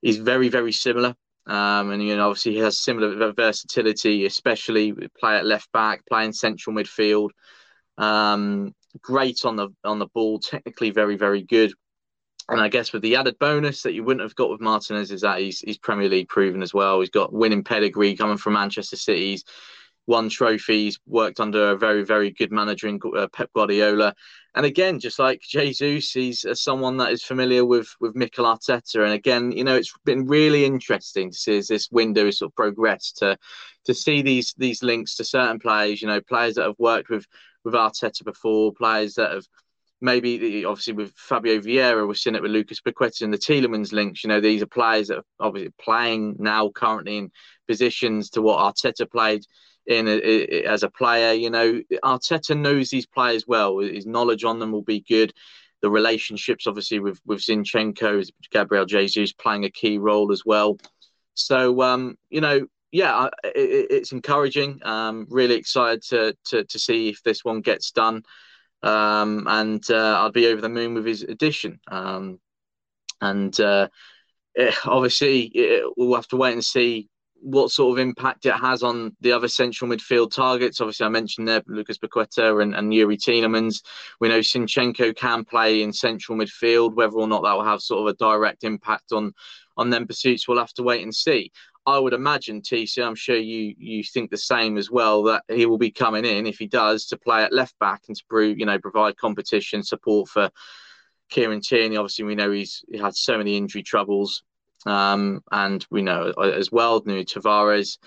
he's 0.00 0.16
very 0.16 0.48
very 0.48 0.72
similar 0.72 1.14
um, 1.48 1.90
and 1.90 2.02
you 2.02 2.14
know, 2.14 2.28
obviously 2.28 2.52
he 2.52 2.58
has 2.58 2.78
similar 2.78 3.32
versatility, 3.32 4.26
especially 4.26 4.92
play 5.18 5.36
at 5.36 5.46
left 5.46 5.72
back, 5.72 6.04
playing 6.06 6.32
central 6.32 6.76
midfield. 6.76 7.30
Um, 7.96 8.74
great 9.00 9.44
on 9.44 9.56
the 9.56 9.70
on 9.82 9.98
the 9.98 10.06
ball, 10.06 10.38
technically 10.38 10.90
very 10.90 11.16
very 11.16 11.42
good. 11.42 11.72
And 12.50 12.60
I 12.60 12.68
guess 12.68 12.92
with 12.92 13.02
the 13.02 13.16
added 13.16 13.38
bonus 13.38 13.82
that 13.82 13.92
you 13.92 14.04
wouldn't 14.04 14.22
have 14.22 14.34
got 14.34 14.50
with 14.50 14.60
Martinez 14.60 15.10
is 15.10 15.22
that 15.22 15.40
he's 15.40 15.60
he's 15.60 15.78
Premier 15.78 16.08
League 16.08 16.28
proven 16.28 16.62
as 16.62 16.74
well. 16.74 17.00
He's 17.00 17.10
got 17.10 17.32
winning 17.32 17.64
pedigree 17.64 18.16
coming 18.16 18.38
from 18.38 18.54
Manchester 18.54 18.96
City's 18.96 19.44
won 20.08 20.30
trophies, 20.30 20.98
worked 21.06 21.38
under 21.38 21.70
a 21.70 21.76
very, 21.76 22.02
very 22.02 22.30
good 22.30 22.50
manager 22.50 22.88
in 22.88 22.98
uh, 23.14 23.28
Pep 23.28 23.50
Guardiola. 23.54 24.14
And 24.54 24.64
again, 24.64 24.98
just 24.98 25.18
like 25.18 25.42
Jesus, 25.42 26.10
he's 26.10 26.44
uh, 26.46 26.54
someone 26.54 26.96
that 26.96 27.12
is 27.12 27.22
familiar 27.22 27.64
with 27.64 27.94
with 28.00 28.16
Mikel 28.16 28.46
Arteta. 28.46 29.04
And 29.04 29.12
again, 29.12 29.52
you 29.52 29.62
know, 29.62 29.76
it's 29.76 29.94
been 30.04 30.26
really 30.26 30.64
interesting 30.64 31.30
to 31.30 31.36
see 31.36 31.58
as 31.58 31.68
this 31.68 31.90
window 31.92 32.24
has 32.24 32.38
sort 32.38 32.50
of 32.50 32.56
progressed 32.56 33.18
to 33.18 33.36
to 33.84 33.94
see 33.94 34.22
these 34.22 34.54
these 34.56 34.82
links 34.82 35.14
to 35.16 35.24
certain 35.24 35.60
players. 35.60 36.00
You 36.00 36.08
know, 36.08 36.22
players 36.22 36.54
that 36.54 36.64
have 36.64 36.78
worked 36.78 37.10
with 37.10 37.26
with 37.62 37.74
Arteta 37.74 38.24
before, 38.24 38.72
players 38.72 39.14
that 39.14 39.30
have 39.30 39.46
maybe 40.00 40.64
obviously 40.64 40.94
with 40.94 41.12
Fabio 41.16 41.60
Vieira, 41.60 42.08
we've 42.08 42.16
seen 42.16 42.34
it 42.34 42.42
with 42.42 42.50
Lucas 42.50 42.80
Paqueta 42.80 43.22
and 43.22 43.34
the 43.34 43.38
Tielemans 43.38 43.92
links. 43.92 44.24
You 44.24 44.28
know, 44.28 44.40
these 44.40 44.62
are 44.62 44.66
players 44.66 45.08
that 45.08 45.18
are 45.18 45.24
obviously 45.38 45.72
playing 45.78 46.36
now 46.38 46.70
currently 46.70 47.18
in 47.18 47.30
positions 47.66 48.30
to 48.30 48.42
what 48.42 48.58
Arteta 48.58 49.10
played 49.10 49.44
in 49.88 50.06
a, 50.06 50.20
a, 50.22 50.64
as 50.64 50.82
a 50.84 50.90
player. 50.90 51.32
You 51.32 51.50
know, 51.50 51.82
Arteta 52.04 52.56
knows 52.56 52.90
these 52.90 53.06
players 53.06 53.46
well. 53.46 53.78
His 53.78 54.06
knowledge 54.06 54.44
on 54.44 54.58
them 54.58 54.70
will 54.70 54.82
be 54.82 55.00
good. 55.00 55.32
The 55.80 55.90
relationships, 55.90 56.66
obviously, 56.66 57.00
with 57.00 57.20
with 57.24 57.40
Zinchenko, 57.40 58.28
Gabriel 58.50 58.84
Jesus 58.84 59.32
playing 59.32 59.64
a 59.64 59.70
key 59.70 59.98
role 59.98 60.32
as 60.32 60.42
well. 60.44 60.78
So, 61.34 61.82
um, 61.82 62.16
you 62.30 62.40
know, 62.40 62.66
yeah, 62.90 63.28
it, 63.44 63.86
it's 63.90 64.12
encouraging. 64.12 64.80
Um, 64.84 65.26
really 65.30 65.54
excited 65.54 66.02
to, 66.10 66.36
to 66.46 66.64
to 66.64 66.78
see 66.78 67.08
if 67.08 67.22
this 67.22 67.44
one 67.44 67.60
gets 67.60 67.92
done. 67.92 68.22
Um, 68.82 69.46
and 69.48 69.84
uh, 69.90 70.18
I'll 70.18 70.32
be 70.32 70.46
over 70.48 70.60
the 70.60 70.68
moon 70.68 70.94
with 70.94 71.06
his 71.06 71.22
addition. 71.22 71.80
Um, 71.90 72.38
and 73.20 73.58
uh, 73.60 73.88
it, 74.54 74.74
obviously, 74.84 75.42
it, 75.42 75.92
we'll 75.96 76.14
have 76.14 76.28
to 76.28 76.36
wait 76.36 76.52
and 76.52 76.64
see 76.64 77.08
what 77.40 77.70
sort 77.70 77.92
of 77.92 78.02
impact 78.02 78.46
it 78.46 78.54
has 78.54 78.82
on 78.82 79.16
the 79.20 79.32
other 79.32 79.48
central 79.48 79.90
midfield 79.90 80.32
targets. 80.32 80.80
Obviously, 80.80 81.06
I 81.06 81.10
mentioned 81.10 81.46
there 81.48 81.62
Lucas 81.66 81.98
Paqueta 81.98 82.62
and, 82.62 82.74
and 82.74 82.92
Youri 82.92 83.16
Tielemans. 83.16 83.82
We 84.20 84.28
know 84.28 84.40
Zinchenko 84.40 85.14
can 85.16 85.44
play 85.44 85.82
in 85.82 85.92
central 85.92 86.38
midfield. 86.38 86.94
Whether 86.94 87.16
or 87.16 87.28
not 87.28 87.42
that 87.42 87.54
will 87.54 87.64
have 87.64 87.80
sort 87.80 88.08
of 88.08 88.14
a 88.14 88.18
direct 88.18 88.64
impact 88.64 89.12
on 89.12 89.32
on 89.76 89.90
them 89.90 90.06
pursuits, 90.06 90.48
we'll 90.48 90.58
have 90.58 90.74
to 90.74 90.82
wait 90.82 91.02
and 91.02 91.14
see. 91.14 91.52
I 91.86 91.98
would 91.98 92.12
imagine, 92.12 92.60
TC, 92.60 93.02
I'm 93.02 93.14
sure 93.14 93.38
you 93.38 93.74
you 93.78 94.02
think 94.04 94.30
the 94.30 94.36
same 94.36 94.76
as 94.76 94.90
well, 94.90 95.22
that 95.24 95.44
he 95.48 95.64
will 95.64 95.78
be 95.78 95.90
coming 95.90 96.24
in 96.24 96.46
if 96.46 96.58
he 96.58 96.66
does 96.66 97.06
to 97.06 97.16
play 97.16 97.42
at 97.42 97.52
left 97.52 97.78
back 97.78 98.02
and 98.08 98.16
to 98.16 98.24
prove, 98.28 98.58
you 98.58 98.66
know, 98.66 98.78
provide 98.78 99.16
competition 99.16 99.82
support 99.82 100.28
for 100.28 100.50
Kieran 101.30 101.60
Tierney. 101.60 101.96
Obviously, 101.96 102.24
we 102.24 102.34
know 102.34 102.50
he's 102.50 102.84
he 102.90 102.98
had 102.98 103.14
so 103.14 103.38
many 103.38 103.56
injury 103.56 103.82
troubles. 103.82 104.42
Um, 104.86 105.42
and 105.50 105.84
we 105.90 106.02
know 106.02 106.32
uh, 106.36 106.50
as 106.50 106.70
well, 106.70 107.02
Nuno 107.04 107.22
Tavares, 107.22 107.98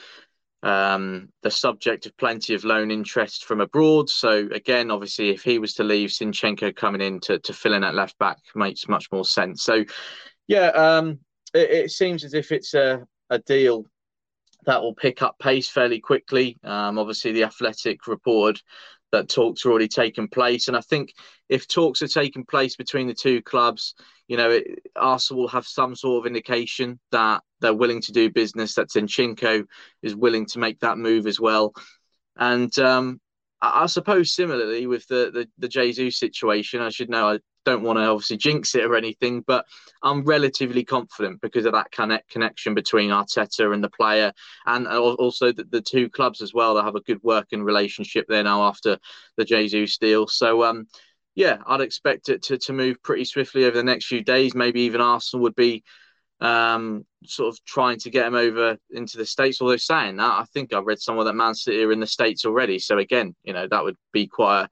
um, 0.64 1.30
the 1.42 1.52
subject 1.52 2.06
of 2.06 2.16
plenty 2.18 2.54
of 2.54 2.64
loan 2.64 2.92
interest 2.92 3.46
from 3.46 3.62
abroad. 3.62 4.10
So 4.10 4.48
again, 4.52 4.92
obviously, 4.92 5.30
if 5.30 5.44
he 5.44 5.60
was 5.60 5.74
to 5.76 5.84
leave, 5.84 6.10
Zinchenko 6.10 6.76
coming 6.76 7.02
in 7.02 7.20
to, 7.22 7.40
to 7.40 7.54
fill 7.54 7.74
in 7.74 7.84
at 7.84 7.96
left 7.96 8.18
back 8.20 8.38
makes 8.56 8.88
much 8.88 9.12
more 9.12 9.26
sense. 9.26 9.64
So, 9.64 9.84
yeah, 10.48 10.68
um, 10.68 11.20
it, 11.54 11.70
it, 11.72 11.92
seems 11.92 12.24
as 12.24 12.34
if 12.34 12.52
it's 12.52 12.74
a, 12.74 13.06
a 13.30 13.40
deal 13.40 13.86
that 14.66 14.82
will 14.82 14.94
pick 14.94 15.22
up 15.22 15.40
pace 15.40 15.70
fairly 15.70 16.00
quickly. 16.00 16.58
Um, 16.64 17.00
obviously, 17.00 17.32
the 17.32 17.46
Athletic 17.46 18.08
reported 18.08 18.62
that 19.12 19.30
talks 19.30 19.66
are 19.66 19.72
already 19.72 19.88
taken 19.88 20.28
place, 20.28 20.68
and 20.68 20.78
I 20.78 20.82
think 20.82 21.14
if 21.52 21.68
talks 21.68 22.02
are 22.02 22.08
taking 22.08 22.46
place 22.46 22.78
between 22.78 23.08
the 23.08 23.14
two 23.14 23.42
clubs, 23.42 23.94
you 24.30 24.38
know, 24.38 24.52
it, 24.52 24.80
Arsenal 24.96 25.42
will 25.42 25.50
have 25.50 25.68
some 25.68 25.98
sort 25.98 26.22
of 26.22 26.26
indication 26.26 26.98
that 27.12 27.44
they're 27.60 27.74
willing 27.74 28.02
to 28.04 28.14
do 28.14 28.32
business. 28.32 28.74
That 28.76 28.90
Zinchenko 28.90 29.66
is 30.02 30.16
willing 30.16 30.46
to 30.48 30.60
make 30.60 30.80
that 30.80 30.98
move 30.98 31.28
as 31.28 31.42
well. 31.42 31.74
And 32.38 32.76
um, 32.80 33.20
I, 33.62 33.84
I, 33.84 33.86
suppose 33.88 34.34
similarly 34.34 34.88
with 34.88 35.06
the, 35.08 35.30
the 35.34 35.50
the 35.58 35.68
Jesus 35.68 36.18
situation, 36.18 36.80
I 36.80 36.88
should 36.88 37.10
know 37.10 37.28
I 37.28 37.40
don't 37.66 37.84
want 37.84 38.00
to 38.00 38.06
obviously 38.06 38.38
jinx 38.38 38.74
it 38.74 38.86
or 38.86 38.96
anything, 38.96 39.44
but 39.46 39.66
I'm 40.02 40.24
relatively 40.24 40.86
confident 40.86 41.42
because 41.42 41.66
of 41.66 41.74
that 41.74 41.92
connect 41.92 42.30
connection 42.30 42.74
between 42.74 43.10
Arteta 43.10 43.74
and 43.74 43.84
the 43.84 43.90
player, 43.90 44.32
and 44.68 44.88
also 44.88 45.52
the, 45.52 45.66
the 45.66 45.82
two 45.82 46.10
clubs 46.10 46.42
as 46.42 46.54
well 46.54 46.76
They 46.76 46.82
have 46.82 46.96
a 46.96 47.02
good 47.02 47.20
working 47.24 47.62
relationship 47.62 48.26
there 48.30 48.44
now 48.44 48.64
after 48.64 48.98
the 49.36 49.44
Jesus 49.44 49.98
deal. 49.98 50.28
So 50.28 50.64
um, 50.64 50.88
yeah, 51.36 51.58
I'd 51.66 51.82
expect 51.82 52.30
it 52.30 52.44
to, 52.44 52.58
to 52.58 52.74
move 52.74 53.02
pretty 53.04 53.26
swiftly 53.26 53.66
over 53.66 53.78
the 53.78 53.84
next 53.84 54.08
few 54.08 54.24
days. 54.24 54.54
Maybe 54.54 54.82
even 54.82 55.02
Arsenal 55.02 55.44
would 55.44 55.56
be 55.56 55.84
um, 56.42 57.06
sort 57.24 57.54
of 57.54 57.64
trying 57.66 58.00
to 58.00 58.10
get 58.10 58.28
him 58.28 58.36
over 58.36 58.78
into 58.90 59.18
the 59.18 59.26
States. 59.26 59.62
Although 59.62 59.78
saying 59.78 60.18
that, 60.18 60.40
I 60.40 60.46
think 60.54 60.74
I've 60.74 60.86
read 60.86 61.00
somewhere 61.00 61.26
that 61.26 61.34
Man 61.34 61.56
City 61.56 61.84
are 61.84 61.92
in 61.92 62.00
the 62.00 62.08
States 62.08 62.46
already. 62.46 62.80
So 62.80 62.98
again, 62.98 63.36
you 63.44 63.54
know, 63.54 63.68
that 63.70 63.84
would 63.84 63.96
be 64.12 64.28
quite 64.28 64.68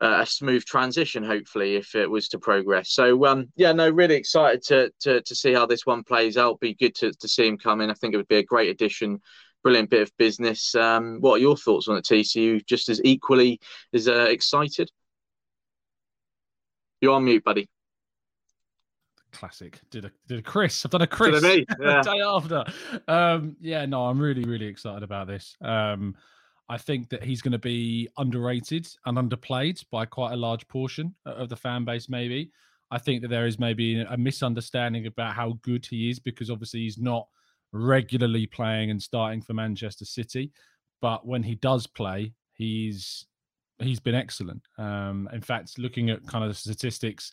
a, 0.00 0.20
a 0.20 0.26
smooth 0.26 0.64
transition, 0.64 1.22
hopefully, 1.22 1.76
if 1.76 1.94
it 1.94 2.10
was 2.10 2.28
to 2.28 2.38
progress. 2.38 2.90
So 2.90 3.24
um, 3.26 3.46
yeah, 3.56 3.72
no, 3.72 3.88
really 3.88 4.16
excited 4.16 4.62
to, 4.64 4.92
to 5.00 5.22
to 5.22 5.34
see 5.34 5.54
how 5.54 5.66
this 5.66 5.86
one 5.86 6.04
plays 6.04 6.36
out. 6.36 6.60
Be 6.60 6.74
good 6.74 6.94
to, 6.96 7.12
to 7.12 7.28
see 7.28 7.46
him 7.46 7.56
come 7.56 7.80
in. 7.80 7.90
I 7.90 7.94
think 7.94 8.12
it 8.12 8.18
would 8.18 8.28
be 8.28 8.36
a 8.36 8.44
great 8.44 8.70
addition. 8.70 9.20
Brilliant 9.62 9.90
bit 9.90 10.02
of 10.02 10.12
business. 10.18 10.74
Um, 10.74 11.18
what 11.20 11.34
are 11.34 11.38
your 11.38 11.56
thoughts 11.56 11.88
on 11.88 11.96
it, 11.96 12.04
TCU? 12.04 12.64
Just 12.66 12.88
as 12.88 13.00
equally 13.04 13.60
as 13.92 14.06
uh, 14.06 14.26
excited? 14.28 14.90
You're 17.00 17.14
on 17.14 17.24
mute, 17.24 17.44
buddy. 17.44 17.68
Classic. 19.32 19.78
Did 19.90 20.06
a 20.06 20.12
did 20.26 20.38
a 20.38 20.42
Chris. 20.42 20.84
I've 20.84 20.90
done 20.90 21.02
a 21.02 21.06
Chris 21.06 21.42
yeah. 21.80 22.02
day 22.02 22.20
after. 22.20 22.64
Um, 23.06 23.56
yeah, 23.60 23.84
no, 23.86 24.06
I'm 24.06 24.18
really, 24.18 24.44
really 24.44 24.66
excited 24.66 25.02
about 25.02 25.26
this. 25.26 25.56
Um, 25.60 26.16
I 26.68 26.76
think 26.76 27.08
that 27.10 27.22
he's 27.22 27.40
going 27.40 27.52
to 27.52 27.58
be 27.58 28.08
underrated 28.18 28.88
and 29.06 29.16
underplayed 29.16 29.84
by 29.90 30.04
quite 30.06 30.32
a 30.32 30.36
large 30.36 30.66
portion 30.68 31.14
of 31.24 31.48
the 31.48 31.56
fan 31.56 31.84
base, 31.84 32.08
maybe. 32.08 32.50
I 32.90 32.98
think 32.98 33.22
that 33.22 33.28
there 33.28 33.46
is 33.46 33.58
maybe 33.58 34.00
a 34.00 34.16
misunderstanding 34.16 35.06
about 35.06 35.34
how 35.34 35.58
good 35.62 35.86
he 35.86 36.10
is 36.10 36.18
because 36.18 36.50
obviously 36.50 36.80
he's 36.80 36.98
not 36.98 37.26
regularly 37.72 38.46
playing 38.46 38.90
and 38.90 39.02
starting 39.02 39.42
for 39.42 39.54
Manchester 39.54 40.04
City. 40.04 40.52
But 41.00 41.26
when 41.26 41.42
he 41.42 41.54
does 41.54 41.86
play, 41.86 42.32
he's 42.54 43.26
he's 43.80 44.00
been 44.00 44.14
excellent. 44.14 44.62
Um, 44.76 45.28
in 45.32 45.40
fact, 45.40 45.78
looking 45.78 46.10
at 46.10 46.26
kind 46.26 46.44
of 46.44 46.50
the 46.50 46.54
statistics 46.54 47.32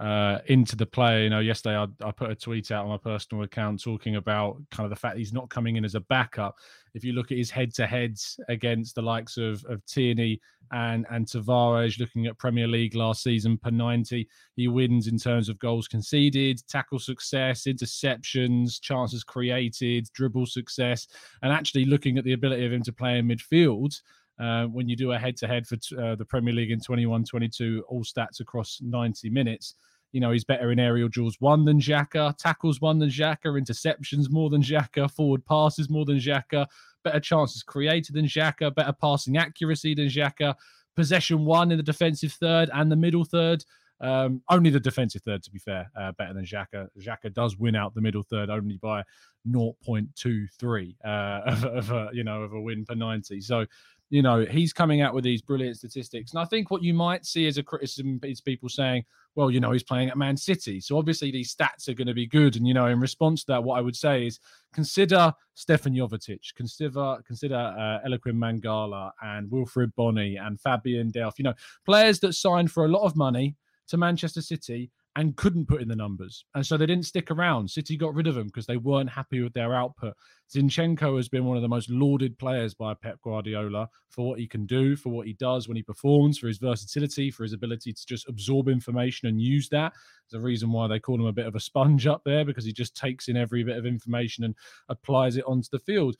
uh, 0.00 0.38
into 0.46 0.76
the 0.76 0.84
play, 0.84 1.24
you 1.24 1.30
know, 1.30 1.40
yesterday 1.40 1.76
I, 1.76 1.86
I, 2.06 2.10
put 2.10 2.30
a 2.30 2.34
tweet 2.34 2.70
out 2.70 2.84
on 2.84 2.90
my 2.90 2.98
personal 2.98 3.44
account 3.44 3.82
talking 3.82 4.16
about 4.16 4.58
kind 4.70 4.84
of 4.84 4.90
the 4.90 4.96
fact 4.96 5.16
he's 5.16 5.32
not 5.32 5.48
coming 5.48 5.76
in 5.76 5.86
as 5.86 5.94
a 5.94 6.00
backup. 6.00 6.56
If 6.94 7.02
you 7.02 7.14
look 7.14 7.32
at 7.32 7.38
his 7.38 7.50
head-to-heads 7.50 8.38
against 8.48 8.94
the 8.94 9.02
likes 9.02 9.38
of 9.38 9.64
of 9.64 9.84
Tierney 9.86 10.40
and 10.70 11.06
and 11.10 11.26
Tavares, 11.26 11.98
looking 11.98 12.26
at 12.26 12.38
Premier 12.38 12.66
League 12.66 12.94
last 12.94 13.22
season 13.22 13.56
per 13.56 13.70
ninety, 13.70 14.28
he 14.54 14.68
wins 14.68 15.06
in 15.06 15.16
terms 15.16 15.48
of 15.48 15.58
goals 15.58 15.88
conceded, 15.88 16.60
tackle 16.68 16.98
success, 16.98 17.62
interceptions, 17.62 18.78
chances 18.78 19.24
created, 19.24 20.08
dribble 20.12 20.46
success, 20.46 21.08
and 21.40 21.52
actually 21.52 21.86
looking 21.86 22.18
at 22.18 22.24
the 22.24 22.34
ability 22.34 22.66
of 22.66 22.72
him 22.72 22.82
to 22.82 22.92
play 22.92 23.18
in 23.18 23.28
midfield. 23.28 23.98
Uh, 24.38 24.66
when 24.66 24.88
you 24.88 24.96
do 24.96 25.12
a 25.12 25.18
head 25.18 25.36
to 25.38 25.46
head 25.46 25.66
for 25.66 25.76
uh, 25.98 26.14
the 26.14 26.24
Premier 26.24 26.52
League 26.52 26.70
in 26.70 26.80
21 26.80 27.24
22, 27.24 27.84
all 27.88 28.04
stats 28.04 28.40
across 28.40 28.78
90 28.82 29.30
minutes. 29.30 29.74
You 30.12 30.20
know, 30.20 30.30
he's 30.30 30.44
better 30.44 30.70
in 30.72 30.78
aerial 30.78 31.08
duels 31.08 31.36
one 31.40 31.64
than 31.64 31.80
Xhaka, 31.80 32.36
tackles 32.38 32.80
one 32.80 32.98
than 32.98 33.10
Xhaka, 33.10 33.46
interceptions 33.46 34.30
more 34.30 34.50
than 34.50 34.62
Xhaka, 34.62 35.10
forward 35.10 35.44
passes 35.44 35.90
more 35.90 36.04
than 36.04 36.18
Xhaka, 36.18 36.66
better 37.02 37.20
chances 37.20 37.62
created 37.62 38.14
than 38.14 38.26
Xhaka, 38.26 38.74
better 38.74 38.92
passing 38.92 39.36
accuracy 39.36 39.94
than 39.94 40.06
Xhaka, 40.06 40.54
possession 40.94 41.44
one 41.44 41.70
in 41.70 41.76
the 41.76 41.82
defensive 41.82 42.32
third 42.32 42.70
and 42.72 42.90
the 42.90 42.96
middle 42.96 43.24
third. 43.24 43.64
Um, 44.00 44.42
only 44.50 44.68
the 44.68 44.80
defensive 44.80 45.22
third, 45.22 45.42
to 45.44 45.50
be 45.50 45.58
fair, 45.58 45.90
uh, 45.98 46.12
better 46.12 46.34
than 46.34 46.44
Xhaka. 46.44 46.88
Xhaka 47.00 47.32
does 47.32 47.56
win 47.56 47.74
out 47.74 47.94
the 47.94 48.02
middle 48.02 48.22
third 48.22 48.50
only 48.50 48.76
by 48.76 49.02
0.23 49.48 50.96
uh, 51.04 51.08
of, 51.46 51.64
of 51.64 51.90
a, 51.90 52.10
you 52.12 52.24
know 52.24 52.42
of 52.42 52.52
a 52.52 52.60
win 52.60 52.84
per 52.84 52.94
90. 52.94 53.40
So 53.40 53.64
you 54.08 54.22
know, 54.22 54.44
he's 54.44 54.72
coming 54.72 55.00
out 55.00 55.14
with 55.14 55.24
these 55.24 55.42
brilliant 55.42 55.76
statistics. 55.76 56.32
And 56.32 56.40
I 56.40 56.44
think 56.44 56.70
what 56.70 56.82
you 56.82 56.94
might 56.94 57.26
see 57.26 57.46
as 57.48 57.58
a 57.58 57.62
criticism 57.62 58.20
is 58.22 58.40
people 58.40 58.68
saying, 58.68 59.04
well, 59.34 59.50
you 59.50 59.60
know, 59.60 59.72
he's 59.72 59.82
playing 59.82 60.08
at 60.08 60.16
Man 60.16 60.36
City. 60.36 60.80
So 60.80 60.96
obviously 60.96 61.30
these 61.30 61.54
stats 61.54 61.88
are 61.88 61.94
going 61.94 62.06
to 62.06 62.14
be 62.14 62.26
good. 62.26 62.56
And, 62.56 62.66
you 62.66 62.72
know, 62.72 62.86
in 62.86 63.00
response 63.00 63.42
to 63.44 63.52
that, 63.52 63.64
what 63.64 63.78
I 63.78 63.80
would 63.80 63.96
say 63.96 64.26
is 64.26 64.38
consider 64.72 65.32
Stevan 65.54 65.94
Jovetic, 65.94 66.54
consider 66.54 67.16
consider 67.26 67.56
uh, 67.56 68.08
Eliaquim 68.08 68.36
Mangala 68.36 69.10
and 69.22 69.50
Wilfried 69.50 69.94
Bony 69.94 70.36
and 70.36 70.60
Fabian 70.60 71.10
Delph, 71.10 71.38
you 71.38 71.44
know, 71.44 71.54
players 71.84 72.20
that 72.20 72.34
signed 72.34 72.70
for 72.70 72.84
a 72.84 72.88
lot 72.88 73.02
of 73.02 73.16
money 73.16 73.56
to 73.88 73.96
Manchester 73.96 74.42
City 74.42 74.90
and 75.16 75.34
couldn't 75.36 75.66
put 75.66 75.80
in 75.80 75.88
the 75.88 75.96
numbers. 75.96 76.44
And 76.54 76.64
so 76.64 76.76
they 76.76 76.84
didn't 76.84 77.06
stick 77.06 77.30
around. 77.30 77.70
City 77.70 77.96
got 77.96 78.14
rid 78.14 78.26
of 78.26 78.34
them 78.34 78.46
because 78.46 78.66
they 78.66 78.76
weren't 78.76 79.08
happy 79.08 79.40
with 79.40 79.54
their 79.54 79.74
output. 79.74 80.14
Zinchenko 80.54 81.16
has 81.16 81.28
been 81.28 81.46
one 81.46 81.56
of 81.56 81.62
the 81.62 81.68
most 81.68 81.88
lauded 81.88 82.38
players 82.38 82.74
by 82.74 82.92
Pep 82.92 83.18
Guardiola 83.22 83.88
for 84.10 84.28
what 84.28 84.38
he 84.38 84.46
can 84.46 84.66
do, 84.66 84.94
for 84.94 85.08
what 85.08 85.26
he 85.26 85.32
does 85.32 85.68
when 85.68 85.76
he 85.76 85.82
performs, 85.82 86.38
for 86.38 86.48
his 86.48 86.58
versatility, 86.58 87.30
for 87.30 87.44
his 87.44 87.54
ability 87.54 87.94
to 87.94 88.06
just 88.06 88.28
absorb 88.28 88.68
information 88.68 89.26
and 89.26 89.40
use 89.40 89.70
that. 89.70 89.94
There's 90.30 90.42
a 90.42 90.46
reason 90.46 90.70
why 90.70 90.86
they 90.86 91.00
call 91.00 91.16
him 91.16 91.26
a 91.26 91.32
bit 91.32 91.46
of 91.46 91.54
a 91.54 91.60
sponge 91.60 92.06
up 92.06 92.20
there 92.24 92.44
because 92.44 92.66
he 92.66 92.72
just 92.72 92.94
takes 92.94 93.28
in 93.28 93.38
every 93.38 93.64
bit 93.64 93.78
of 93.78 93.86
information 93.86 94.44
and 94.44 94.54
applies 94.90 95.38
it 95.38 95.44
onto 95.46 95.68
the 95.72 95.78
field. 95.78 96.16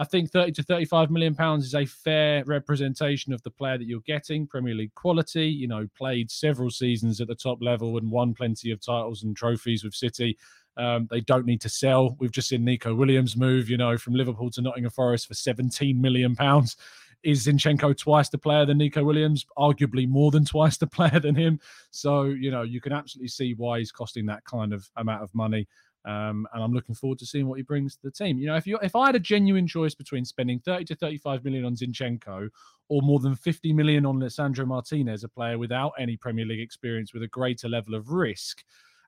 I 0.00 0.04
think 0.04 0.30
30 0.30 0.52
to 0.52 0.62
35 0.62 1.10
million 1.10 1.34
pounds 1.34 1.66
is 1.66 1.74
a 1.74 1.84
fair 1.84 2.44
representation 2.44 3.32
of 3.32 3.42
the 3.42 3.50
player 3.50 3.76
that 3.76 3.88
you're 3.88 4.00
getting. 4.06 4.46
Premier 4.46 4.74
League 4.74 4.94
quality, 4.94 5.48
you 5.48 5.66
know, 5.66 5.88
played 5.96 6.30
several 6.30 6.70
seasons 6.70 7.20
at 7.20 7.26
the 7.26 7.34
top 7.34 7.58
level 7.60 7.98
and 7.98 8.08
won 8.08 8.32
plenty 8.32 8.70
of 8.70 8.80
titles 8.80 9.24
and 9.24 9.36
trophies 9.36 9.82
with 9.82 9.94
City. 9.94 10.38
Um, 10.76 11.08
they 11.10 11.20
don't 11.22 11.46
need 11.46 11.60
to 11.62 11.68
sell. 11.68 12.16
We've 12.20 12.30
just 12.30 12.48
seen 12.48 12.64
Neco 12.64 12.94
Williams 12.94 13.36
move, 13.36 13.68
you 13.68 13.76
know, 13.76 13.98
from 13.98 14.14
Liverpool 14.14 14.52
to 14.52 14.62
Nottingham 14.62 14.92
Forest 14.92 15.26
for 15.26 15.34
17 15.34 16.00
million 16.00 16.36
pounds. 16.36 16.76
Is 17.24 17.44
Zinchenko 17.44 17.98
twice 17.98 18.28
the 18.28 18.38
player 18.38 18.64
than 18.64 18.78
Neco 18.78 19.02
Williams? 19.02 19.44
Arguably 19.58 20.06
more 20.06 20.30
than 20.30 20.44
twice 20.44 20.76
the 20.76 20.86
player 20.96 21.18
than 21.18 21.34
him. 21.34 21.58
So, 21.90 22.22
you 22.22 22.52
know, 22.52 22.62
you 22.62 22.80
can 22.80 22.92
absolutely 22.92 23.30
see 23.30 23.54
why 23.54 23.80
he's 23.80 23.90
costing 23.90 24.26
that 24.26 24.44
kind 24.44 24.72
of 24.72 24.88
amount 24.96 25.24
of 25.24 25.34
money. 25.34 25.66
Um, 26.04 26.46
and 26.54 26.62
I'm 26.62 26.72
looking 26.72 26.94
forward 26.94 27.18
to 27.18 27.26
seeing 27.26 27.48
what 27.48 27.56
he 27.56 27.62
brings 27.62 27.96
to 27.96 28.02
the 28.02 28.10
team. 28.10 28.38
You 28.38 28.46
know, 28.46 28.56
if 28.56 28.66
you 28.66 28.78
if 28.82 28.96
I 28.96 29.06
had 29.06 29.16
a 29.16 29.20
genuine 29.20 29.66
choice 29.66 29.94
between 29.94 30.24
spending 30.24 30.60
30 30.60 30.84
to 30.86 30.94
35 30.94 31.44
million 31.44 31.64
on 31.64 31.74
Zinchenko 31.74 32.48
or 32.88 33.02
more 33.02 33.18
than 33.18 33.34
50 33.34 33.72
million 33.72 34.06
on 34.06 34.18
Lisandro 34.18 34.66
Martinez, 34.66 35.24
a 35.24 35.28
player 35.28 35.58
without 35.58 35.92
any 35.98 36.16
Premier 36.16 36.46
League 36.46 36.60
experience 36.60 37.12
with 37.12 37.22
a 37.22 37.28
greater 37.28 37.68
level 37.68 37.94
of 37.94 38.10
risk, 38.10 38.62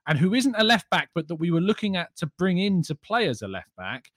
and 0.07 0.19
who 0.19 0.33
isn't 0.33 0.55
a 0.57 0.63
left 0.63 0.89
back, 0.89 1.09
but 1.15 1.27
that 1.27 1.35
we 1.35 1.51
were 1.51 1.61
looking 1.61 1.95
at 1.95 2.15
to 2.17 2.27
bring 2.37 2.57
in 2.57 2.83
to 2.83 2.95
play 2.95 3.27
as 3.27 3.41
a 3.41 3.47
left 3.47 3.75
back, 3.77 4.11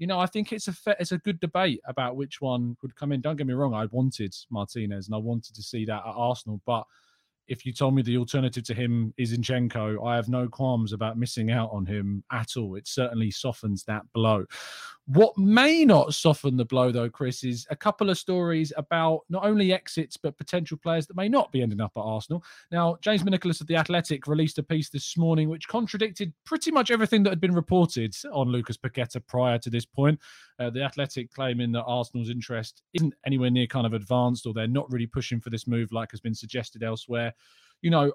you 0.00 0.06
know, 0.06 0.18
I 0.18 0.26
think 0.26 0.50
it's 0.52 0.66
a 0.66 0.74
it's 0.98 1.12
a 1.12 1.18
good 1.18 1.38
debate 1.40 1.80
about 1.84 2.16
which 2.16 2.40
one 2.40 2.76
would 2.80 2.96
come 2.96 3.12
in. 3.12 3.20
Don't 3.20 3.36
get 3.36 3.46
me 3.46 3.52
wrong, 3.52 3.74
I 3.74 3.84
wanted 3.90 4.34
Martinez 4.48 5.06
and 5.06 5.14
I 5.14 5.18
wanted 5.18 5.54
to 5.54 5.62
see 5.62 5.84
that 5.84 6.02
at 6.06 6.14
Arsenal, 6.16 6.60
but 6.64 6.84
if 7.50 7.66
you 7.66 7.72
told 7.72 7.96
me 7.96 8.00
the 8.00 8.16
alternative 8.16 8.62
to 8.62 8.74
him 8.74 9.12
is 9.18 9.36
Zinchenko, 9.36 10.06
I 10.06 10.14
have 10.14 10.28
no 10.28 10.48
qualms 10.48 10.92
about 10.92 11.18
missing 11.18 11.50
out 11.50 11.68
on 11.72 11.84
him 11.84 12.22
at 12.30 12.56
all. 12.56 12.76
It 12.76 12.86
certainly 12.86 13.32
softens 13.32 13.82
that 13.84 14.02
blow. 14.14 14.46
What 15.06 15.36
may 15.36 15.84
not 15.84 16.14
soften 16.14 16.56
the 16.56 16.64
blow, 16.64 16.92
though, 16.92 17.10
Chris, 17.10 17.42
is 17.42 17.66
a 17.68 17.74
couple 17.74 18.10
of 18.10 18.18
stories 18.18 18.72
about 18.76 19.22
not 19.28 19.44
only 19.44 19.72
exits, 19.72 20.16
but 20.16 20.38
potential 20.38 20.78
players 20.80 21.08
that 21.08 21.16
may 21.16 21.28
not 21.28 21.50
be 21.50 21.62
ending 21.62 21.80
up 21.80 21.90
at 21.96 22.00
Arsenal. 22.00 22.44
Now, 22.70 22.96
James 23.00 23.24
McNicholas 23.24 23.60
of 23.60 23.66
The 23.66 23.74
Athletic 23.74 24.28
released 24.28 24.58
a 24.58 24.62
piece 24.62 24.88
this 24.88 25.16
morning 25.16 25.48
which 25.48 25.66
contradicted 25.66 26.32
pretty 26.44 26.70
much 26.70 26.92
everything 26.92 27.24
that 27.24 27.30
had 27.30 27.40
been 27.40 27.54
reported 27.54 28.14
on 28.32 28.50
Lucas 28.50 28.76
Paqueta 28.76 29.20
prior 29.26 29.58
to 29.58 29.70
this 29.70 29.84
point. 29.84 30.20
Uh, 30.60 30.70
the 30.70 30.82
Athletic 30.82 31.32
claiming 31.32 31.72
that 31.72 31.82
Arsenal's 31.82 32.30
interest 32.30 32.82
isn't 32.94 33.14
anywhere 33.26 33.50
near 33.50 33.66
kind 33.66 33.86
of 33.86 33.94
advanced 33.94 34.46
or 34.46 34.54
they're 34.54 34.68
not 34.68 34.92
really 34.92 35.06
pushing 35.06 35.40
for 35.40 35.50
this 35.50 35.66
move 35.66 35.90
like 35.90 36.12
has 36.12 36.20
been 36.20 36.34
suggested 36.34 36.84
elsewhere. 36.84 37.34
You 37.82 37.90
know, 37.90 38.12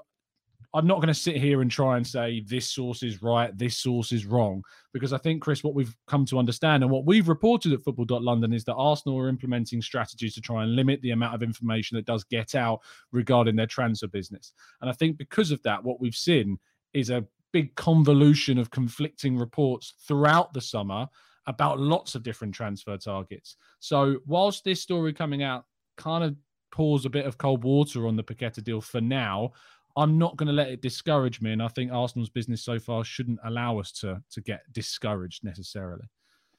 I'm 0.76 0.88
not 0.88 0.98
going 0.98 1.08
to 1.08 1.14
sit 1.14 1.38
here 1.38 1.62
and 1.62 1.72
try 1.72 1.96
and 1.96 2.06
say 2.06 2.44
this 2.46 2.70
source 2.70 3.02
is 3.02 3.22
right, 3.22 3.58
this 3.58 3.78
source 3.78 4.12
is 4.12 4.26
wrong, 4.26 4.62
because 4.92 5.14
I 5.14 5.18
think, 5.18 5.42
Chris, 5.42 5.64
what 5.64 5.74
we've 5.74 5.96
come 6.06 6.26
to 6.26 6.38
understand 6.38 6.84
and 6.84 6.92
what 6.92 7.06
we've 7.06 7.30
reported 7.30 7.72
at 7.72 7.82
Football.London 7.82 8.52
is 8.52 8.66
that 8.66 8.74
Arsenal 8.76 9.18
are 9.18 9.30
implementing 9.30 9.82
strategies 9.82 10.34
to 10.36 10.42
try 10.42 10.64
and 10.64 10.76
limit 10.76 11.02
the 11.02 11.12
amount 11.12 11.34
of 11.34 11.44
information 11.44 11.96
that 11.96 12.06
does 12.06 12.26
get 12.26 12.56
out 12.56 12.82
regarding 13.14 13.56
their 13.56 13.68
transfer 13.68 14.08
business. 14.08 14.52
And 14.82 14.90
I 14.90 14.94
think 14.94 15.18
because 15.18 15.52
of 15.52 15.64
that, 15.64 15.82
what 15.82 16.02
we've 16.02 16.14
seen 16.14 16.60
is 16.94 17.10
a 17.10 17.26
big 17.54 17.74
convolution 17.76 18.58
of 18.58 18.70
conflicting 18.70 19.38
reports 19.38 19.94
throughout 20.06 20.54
the 20.54 20.60
summer 20.60 21.08
about 21.48 21.80
lots 21.80 22.16
of 22.16 22.24
different 22.24 22.54
transfer 22.54 22.98
targets. 22.98 23.56
So, 23.80 24.18
whilst 24.26 24.66
this 24.66 24.82
story 24.82 25.14
coming 25.14 25.42
out 25.42 25.64
kind 25.96 26.26
of 26.26 26.36
pours 26.76 27.06
a 27.06 27.10
bit 27.10 27.26
of 27.26 27.38
cold 27.38 27.64
water 27.64 28.06
on 28.06 28.18
the 28.18 28.24
Paqueta 28.24 28.62
deal 28.62 28.82
for 28.82 29.00
now. 29.00 29.54
I'm 29.96 30.18
not 30.18 30.36
going 30.36 30.48
to 30.48 30.54
let 30.54 30.68
it 30.68 30.82
discourage 30.82 31.40
me, 31.40 31.54
and 31.54 31.64
I 31.64 31.70
think 31.70 31.94
Arsenal's 31.94 32.30
business 32.30 32.62
so 32.62 32.80
far 32.80 33.06
shouldn't 33.06 33.40
allow 33.46 33.80
us 33.80 33.94
to 34.02 34.22
to 34.32 34.42
get 34.42 34.62
discouraged 34.74 35.44
necessarily. 35.44 36.04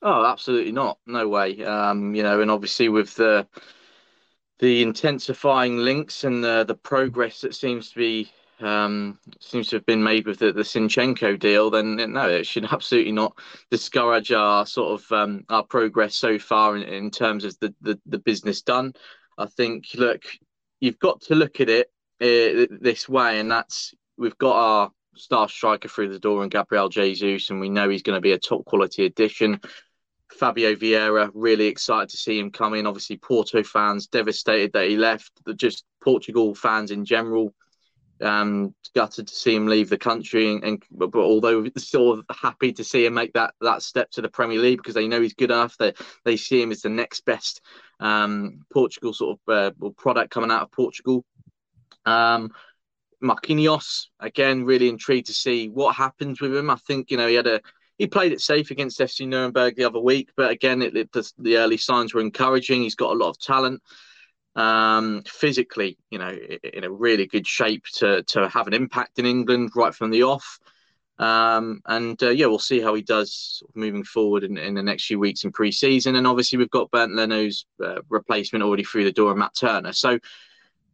Oh, 0.00 0.24
absolutely 0.24 0.72
not. 0.72 0.98
No 1.06 1.28
way. 1.28 1.62
Um, 1.62 2.14
you 2.14 2.22
know, 2.22 2.40
and 2.40 2.50
obviously 2.50 2.88
with 2.88 3.14
the 3.14 3.46
the 4.58 4.82
intensifying 4.82 5.76
links 5.76 6.24
and 6.24 6.42
the 6.42 6.64
the 6.64 6.74
progress 6.74 7.42
that 7.42 7.54
seems 7.54 7.90
to 7.90 7.98
be 7.98 8.30
um, 8.60 9.18
seems 9.38 9.68
to 9.68 9.76
have 9.76 9.84
been 9.84 10.02
made 10.02 10.26
with 10.26 10.38
the, 10.38 10.50
the 10.50 10.62
Zinchenko 10.62 11.38
deal, 11.38 11.68
then 11.68 11.96
no, 11.96 12.26
it 12.26 12.46
should 12.46 12.64
absolutely 12.72 13.12
not 13.12 13.36
discourage 13.70 14.32
our 14.32 14.64
sort 14.64 14.98
of 14.98 15.12
um, 15.12 15.44
our 15.50 15.62
progress 15.62 16.16
so 16.16 16.38
far 16.38 16.74
in, 16.76 16.84
in 16.84 17.10
terms 17.10 17.44
of 17.44 17.58
the, 17.60 17.74
the, 17.82 18.00
the 18.06 18.18
business 18.18 18.62
done. 18.62 18.94
I 19.38 19.46
think, 19.46 19.86
look, 19.94 20.22
you've 20.80 20.98
got 20.98 21.20
to 21.22 21.34
look 21.34 21.60
at 21.60 21.68
it 21.68 21.88
uh, 22.20 22.66
this 22.80 23.08
way, 23.08 23.40
and 23.40 23.50
that's 23.50 23.94
we've 24.16 24.38
got 24.38 24.56
our 24.56 24.90
star 25.14 25.48
striker 25.48 25.88
through 25.88 26.12
the 26.12 26.18
door 26.18 26.42
and 26.42 26.50
Gabriel 26.50 26.88
Jesus, 26.88 27.50
and 27.50 27.60
we 27.60 27.68
know 27.68 27.88
he's 27.88 28.02
going 28.02 28.16
to 28.16 28.20
be 28.20 28.32
a 28.32 28.38
top 28.38 28.64
quality 28.64 29.06
addition. 29.06 29.60
Fabio 30.32 30.74
Vieira, 30.74 31.30
really 31.34 31.66
excited 31.66 32.08
to 32.10 32.16
see 32.16 32.38
him 32.38 32.50
come 32.50 32.74
in. 32.74 32.86
Obviously, 32.86 33.16
Porto 33.16 33.62
fans 33.62 34.06
devastated 34.06 34.72
that 34.72 34.88
he 34.88 34.96
left. 34.96 35.32
Just 35.56 35.84
Portugal 36.02 36.54
fans 36.54 36.90
in 36.90 37.04
general, 37.04 37.54
um, 38.20 38.74
gutted 38.94 39.28
to 39.28 39.34
see 39.34 39.54
him 39.54 39.66
leave 39.66 39.88
the 39.88 39.98
country. 39.98 40.52
And, 40.52 40.64
and 40.64 40.82
but, 40.90 41.10
but 41.10 41.20
although 41.20 41.66
still 41.76 42.22
happy 42.30 42.72
to 42.72 42.84
see 42.84 43.06
him 43.06 43.14
make 43.14 43.32
that 43.34 43.54
that 43.60 43.82
step 43.82 44.10
to 44.12 44.22
the 44.22 44.28
Premier 44.28 44.58
League 44.58 44.78
because 44.78 44.94
they 44.94 45.08
know 45.08 45.20
he's 45.20 45.34
good 45.34 45.50
enough. 45.50 45.76
They, 45.78 45.92
they 46.24 46.36
see 46.36 46.62
him 46.62 46.72
as 46.72 46.82
the 46.82 46.88
next 46.88 47.24
best 47.24 47.60
um, 48.00 48.64
Portugal 48.72 49.12
sort 49.12 49.38
of 49.48 49.74
uh, 49.82 49.90
product 49.96 50.30
coming 50.30 50.50
out 50.50 50.62
of 50.62 50.72
Portugal. 50.72 51.24
Um, 52.04 52.52
Marquinhos, 53.22 54.06
again, 54.20 54.64
really 54.64 54.88
intrigued 54.88 55.26
to 55.26 55.34
see 55.34 55.68
what 55.68 55.96
happens 55.96 56.40
with 56.40 56.54
him. 56.54 56.70
I 56.70 56.76
think, 56.76 57.10
you 57.10 57.16
know, 57.16 57.26
he 57.26 57.34
had 57.34 57.46
a 57.46 57.60
he 57.98 58.06
played 58.06 58.32
it 58.32 58.40
safe 58.40 58.70
against 58.70 59.00
FC 59.00 59.26
Nuremberg 59.26 59.76
the 59.76 59.84
other 59.84 59.98
week, 59.98 60.30
but 60.36 60.50
again, 60.50 60.82
it, 60.82 60.94
it, 60.94 61.12
the, 61.12 61.32
the, 61.38 61.56
early 61.56 61.78
signs 61.78 62.12
were 62.12 62.20
encouraging. 62.20 62.82
He's 62.82 62.94
got 62.94 63.12
a 63.12 63.18
lot 63.18 63.30
of 63.30 63.38
talent. 63.38 63.82
Um, 64.56 65.22
physically, 65.28 65.98
you 66.10 66.18
know, 66.18 66.30
in 66.30 66.84
a 66.84 66.90
really 66.90 67.26
good 67.26 67.46
shape 67.46 67.84
to 67.96 68.22
to 68.22 68.48
have 68.48 68.66
an 68.66 68.72
impact 68.72 69.18
in 69.18 69.26
England 69.26 69.72
right 69.76 69.94
from 69.94 70.10
the 70.10 70.22
off. 70.22 70.58
Um, 71.18 71.82
and 71.84 72.22
uh, 72.22 72.30
yeah, 72.30 72.46
we'll 72.46 72.58
see 72.58 72.80
how 72.80 72.94
he 72.94 73.02
does 73.02 73.62
moving 73.74 74.02
forward 74.04 74.44
in, 74.44 74.56
in 74.56 74.74
the 74.74 74.82
next 74.82 75.06
few 75.06 75.18
weeks 75.18 75.44
in 75.44 75.52
pre-season. 75.52 76.16
And 76.16 76.26
obviously, 76.26 76.56
we've 76.58 76.70
got 76.70 76.90
Bernd 76.90 77.16
Leno's 77.16 77.66
uh, 77.84 78.00
replacement 78.08 78.62
already 78.62 78.84
through 78.84 79.04
the 79.04 79.12
door, 79.12 79.30
and 79.30 79.38
Matt 79.38 79.54
Turner. 79.54 79.92
So 79.92 80.18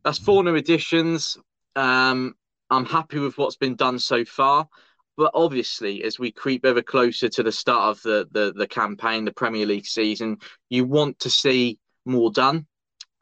that's 0.04 0.18
four 0.18 0.42
new 0.42 0.56
additions. 0.56 1.38
Um, 1.76 2.34
I'm 2.68 2.86
happy 2.86 3.20
with 3.20 3.38
what's 3.38 3.56
been 3.56 3.76
done 3.76 4.00
so 4.00 4.24
far. 4.24 4.68
But 5.16 5.30
obviously, 5.34 6.02
as 6.02 6.18
we 6.18 6.32
creep 6.32 6.64
ever 6.64 6.82
closer 6.82 7.28
to 7.28 7.42
the 7.42 7.52
start 7.52 7.96
of 7.96 8.02
the, 8.02 8.26
the, 8.32 8.52
the 8.56 8.66
campaign, 8.66 9.24
the 9.24 9.32
Premier 9.32 9.66
League 9.66 9.86
season, 9.86 10.38
you 10.68 10.84
want 10.84 11.20
to 11.20 11.30
see 11.30 11.78
more 12.04 12.32
done. 12.32 12.66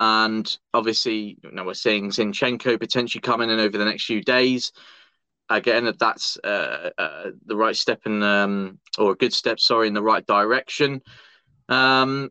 And 0.00 0.58
obviously, 0.72 1.38
you 1.44 1.64
we're 1.64 1.74
seeing 1.74 2.08
Zinchenko 2.08 2.80
potentially 2.80 3.20
coming 3.20 3.50
in 3.50 3.60
over 3.60 3.76
the 3.76 3.84
next 3.84 4.06
few 4.06 4.22
days. 4.22 4.72
Again, 5.50 5.92
that's 5.98 6.38
uh, 6.42 6.90
uh, 6.96 7.30
the 7.44 7.56
right 7.56 7.76
step 7.76 8.00
in, 8.06 8.22
um, 8.22 8.78
or 8.98 9.12
a 9.12 9.16
good 9.16 9.34
step, 9.34 9.60
sorry, 9.60 9.88
in 9.88 9.94
the 9.94 10.02
right 10.02 10.24
direction. 10.24 11.02
Um, 11.68 12.30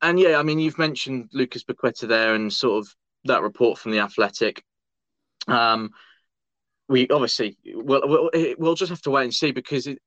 and 0.00 0.20
yeah, 0.20 0.38
I 0.38 0.42
mean, 0.44 0.60
you've 0.60 0.78
mentioned 0.78 1.30
Lucas 1.32 1.64
Paqueta 1.64 2.06
there 2.06 2.34
and 2.34 2.52
sort 2.52 2.84
of 2.84 2.94
that 3.24 3.42
report 3.42 3.78
from 3.78 3.90
the 3.92 3.98
Athletic. 3.98 4.62
Um, 5.48 5.90
we 6.88 7.08
obviously 7.08 7.56
we'll, 7.64 8.02
we'll, 8.04 8.30
we'll 8.58 8.74
just 8.74 8.90
have 8.90 9.02
to 9.02 9.10
wait 9.10 9.24
and 9.24 9.34
see 9.34 9.52
because 9.52 9.86
it, 9.86 9.98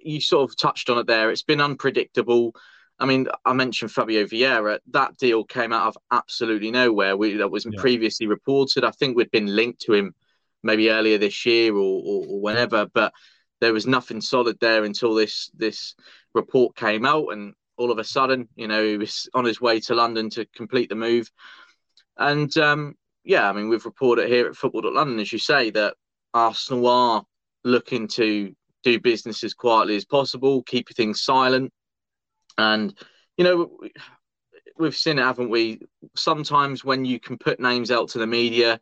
you 0.00 0.20
sort 0.20 0.48
of 0.48 0.56
touched 0.56 0.90
on 0.90 0.98
it 0.98 1.06
there. 1.06 1.30
It's 1.30 1.42
been 1.42 1.60
unpredictable. 1.60 2.54
I 3.02 3.04
mean, 3.04 3.26
I 3.44 3.52
mentioned 3.52 3.90
Fabio 3.90 4.24
Vieira. 4.26 4.78
That 4.92 5.16
deal 5.18 5.42
came 5.42 5.72
out 5.72 5.88
of 5.88 5.98
absolutely 6.12 6.70
nowhere. 6.70 7.16
We, 7.16 7.34
that 7.34 7.50
wasn't 7.50 7.74
yeah. 7.74 7.80
previously 7.80 8.28
reported. 8.28 8.84
I 8.84 8.92
think 8.92 9.16
we'd 9.16 9.32
been 9.32 9.56
linked 9.56 9.80
to 9.82 9.92
him 9.92 10.14
maybe 10.62 10.88
earlier 10.88 11.18
this 11.18 11.44
year 11.44 11.74
or, 11.74 11.80
or, 11.80 12.26
or, 12.28 12.40
whenever, 12.40 12.86
but 12.94 13.12
there 13.60 13.72
was 13.72 13.88
nothing 13.88 14.20
solid 14.20 14.56
there 14.60 14.84
until 14.84 15.14
this 15.14 15.50
this 15.52 15.96
report 16.32 16.76
came 16.76 17.04
out, 17.04 17.30
and 17.32 17.54
all 17.76 17.90
of 17.90 17.98
a 17.98 18.04
sudden, 18.04 18.48
you 18.54 18.68
know, 18.68 18.84
he 18.84 18.96
was 18.96 19.28
on 19.34 19.44
his 19.44 19.60
way 19.60 19.80
to 19.80 19.96
London 19.96 20.30
to 20.30 20.46
complete 20.54 20.88
the 20.88 20.94
move. 20.94 21.28
And 22.16 22.56
um, 22.56 22.94
yeah, 23.24 23.50
I 23.50 23.52
mean, 23.52 23.68
we've 23.68 23.84
reported 23.84 24.28
here 24.28 24.46
at 24.46 24.54
Football.London, 24.54 25.18
as 25.18 25.32
you 25.32 25.40
say, 25.40 25.70
that 25.70 25.96
Arsenal 26.34 26.86
are 26.86 27.24
looking 27.64 28.06
to 28.08 28.54
do 28.84 29.00
business 29.00 29.42
as 29.42 29.54
quietly 29.54 29.96
as 29.96 30.04
possible, 30.04 30.62
keep 30.62 30.88
things 30.90 31.22
silent. 31.22 31.72
And, 32.58 32.96
you 33.36 33.44
know, 33.44 33.78
we've 34.78 34.96
seen 34.96 35.18
it, 35.18 35.22
haven't 35.22 35.50
we? 35.50 35.80
Sometimes 36.14 36.84
when 36.84 37.04
you 37.04 37.20
can 37.20 37.38
put 37.38 37.60
names 37.60 37.90
out 37.90 38.08
to 38.10 38.18
the 38.18 38.26
media 38.26 38.78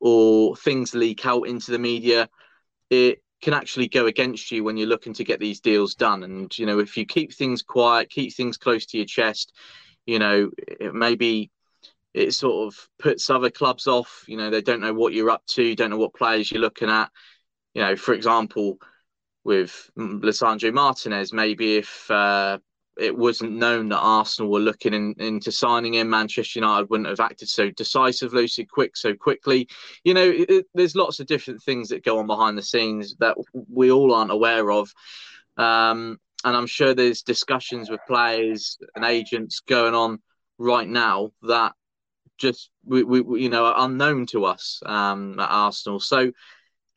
or 0.00 0.56
things 0.56 0.94
leak 0.94 1.26
out 1.26 1.42
into 1.42 1.70
the 1.70 1.78
media, 1.78 2.28
it 2.88 3.22
can 3.42 3.54
actually 3.54 3.88
go 3.88 4.06
against 4.06 4.50
you 4.50 4.64
when 4.64 4.76
you're 4.76 4.88
looking 4.88 5.14
to 5.14 5.24
get 5.24 5.40
these 5.40 5.60
deals 5.60 5.94
done. 5.94 6.22
And, 6.22 6.56
you 6.58 6.66
know, 6.66 6.78
if 6.78 6.96
you 6.96 7.06
keep 7.06 7.32
things 7.32 7.62
quiet, 7.62 8.10
keep 8.10 8.34
things 8.34 8.56
close 8.56 8.86
to 8.86 8.96
your 8.96 9.06
chest, 9.06 9.54
you 10.06 10.18
know, 10.18 10.50
it 10.58 10.94
maybe 10.94 11.50
it 12.12 12.32
sort 12.34 12.66
of 12.66 12.88
puts 12.98 13.30
other 13.30 13.50
clubs 13.50 13.86
off. 13.86 14.24
You 14.26 14.36
know, 14.36 14.50
they 14.50 14.62
don't 14.62 14.80
know 14.80 14.94
what 14.94 15.12
you're 15.12 15.30
up 15.30 15.46
to, 15.48 15.74
don't 15.74 15.90
know 15.90 15.98
what 15.98 16.14
players 16.14 16.50
you're 16.50 16.60
looking 16.60 16.90
at. 16.90 17.10
You 17.74 17.82
know, 17.82 17.96
for 17.96 18.14
example, 18.14 18.78
with 19.44 19.90
Lisandro 19.96 20.72
Martinez, 20.72 21.32
maybe 21.32 21.76
if 21.76 22.10
uh, 22.10 22.58
it 23.00 23.16
wasn't 23.16 23.52
known 23.52 23.88
that 23.88 23.98
Arsenal 23.98 24.50
were 24.50 24.60
looking 24.60 24.94
in, 24.94 25.14
into 25.18 25.50
signing 25.50 25.94
him, 25.94 26.10
Manchester 26.10 26.60
United 26.60 26.90
wouldn't 26.90 27.08
have 27.08 27.20
acted 27.20 27.48
so 27.48 27.70
decisively, 27.70 28.46
so 28.46 28.64
quick, 28.70 28.96
so 28.96 29.14
quickly. 29.14 29.68
You 30.04 30.14
know, 30.14 30.32
it, 30.32 30.66
there's 30.74 30.94
lots 30.94 31.20
of 31.20 31.26
different 31.26 31.62
things 31.62 31.88
that 31.88 32.04
go 32.04 32.18
on 32.18 32.26
behind 32.26 32.58
the 32.58 32.62
scenes 32.62 33.16
that 33.20 33.36
we 33.52 33.90
all 33.90 34.14
aren't 34.14 34.30
aware 34.30 34.70
of. 34.70 34.92
Um, 35.56 36.18
and 36.44 36.56
I'm 36.56 36.66
sure 36.66 36.94
there's 36.94 37.22
discussions 37.22 37.90
with 37.90 38.00
players 38.06 38.78
and 38.94 39.04
agents 39.04 39.60
going 39.60 39.94
on 39.94 40.20
right 40.58 40.88
now 40.88 41.32
that 41.42 41.72
just 42.38 42.70
we, 42.84 43.02
we, 43.02 43.42
you 43.42 43.50
know 43.50 43.66
are 43.66 43.84
unknown 43.84 44.26
to 44.26 44.46
us 44.46 44.80
um, 44.86 45.38
at 45.38 45.50
Arsenal. 45.50 46.00
So 46.00 46.32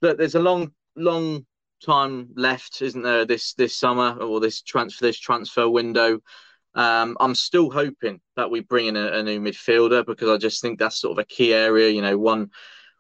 look, 0.02 0.18
there's 0.18 0.36
a 0.36 0.42
long 0.42 0.72
long 0.96 1.46
time 1.86 2.30
left, 2.36 2.82
isn't 2.82 3.02
there? 3.02 3.26
This 3.26 3.54
this 3.54 3.78
summer 3.78 4.18
or 4.18 4.40
this 4.40 4.62
transfer 4.62 5.06
this 5.06 5.20
transfer 5.20 5.70
window. 5.70 6.20
Um, 6.76 7.16
I'm 7.20 7.36
still 7.36 7.70
hoping 7.70 8.20
that 8.36 8.50
we 8.50 8.62
bring 8.62 8.88
in 8.88 8.96
a, 8.96 9.08
a, 9.20 9.24
new 9.24 9.40
midfielder 9.40 10.04
because 10.08 10.28
I 10.28 10.38
just 10.38 10.60
think 10.60 10.80
that's 10.80 11.00
sort 11.00 11.12
of 11.12 11.22
a 11.22 11.28
key 11.28 11.54
area. 11.54 11.90
You 11.90 12.02
know, 12.02 12.18
one 12.18 12.50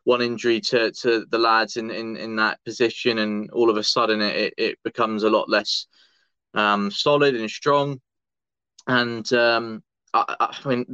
one 0.03 0.21
injury 0.21 0.59
to, 0.59 0.91
to 0.91 1.25
the 1.31 1.37
lads 1.37 1.77
in, 1.77 1.89
in, 1.89 2.17
in 2.17 2.35
that 2.35 2.59
position, 2.65 3.19
and 3.19 3.49
all 3.51 3.69
of 3.69 3.77
a 3.77 3.83
sudden 3.83 4.21
it, 4.21 4.53
it 4.57 4.77
becomes 4.83 5.23
a 5.23 5.29
lot 5.29 5.49
less 5.49 5.87
um, 6.53 6.91
solid 6.91 7.35
and 7.35 7.49
strong. 7.49 7.99
And 8.85 9.31
um, 9.33 9.83
I, 10.13 10.35
I, 10.39 10.67
mean, 10.67 10.85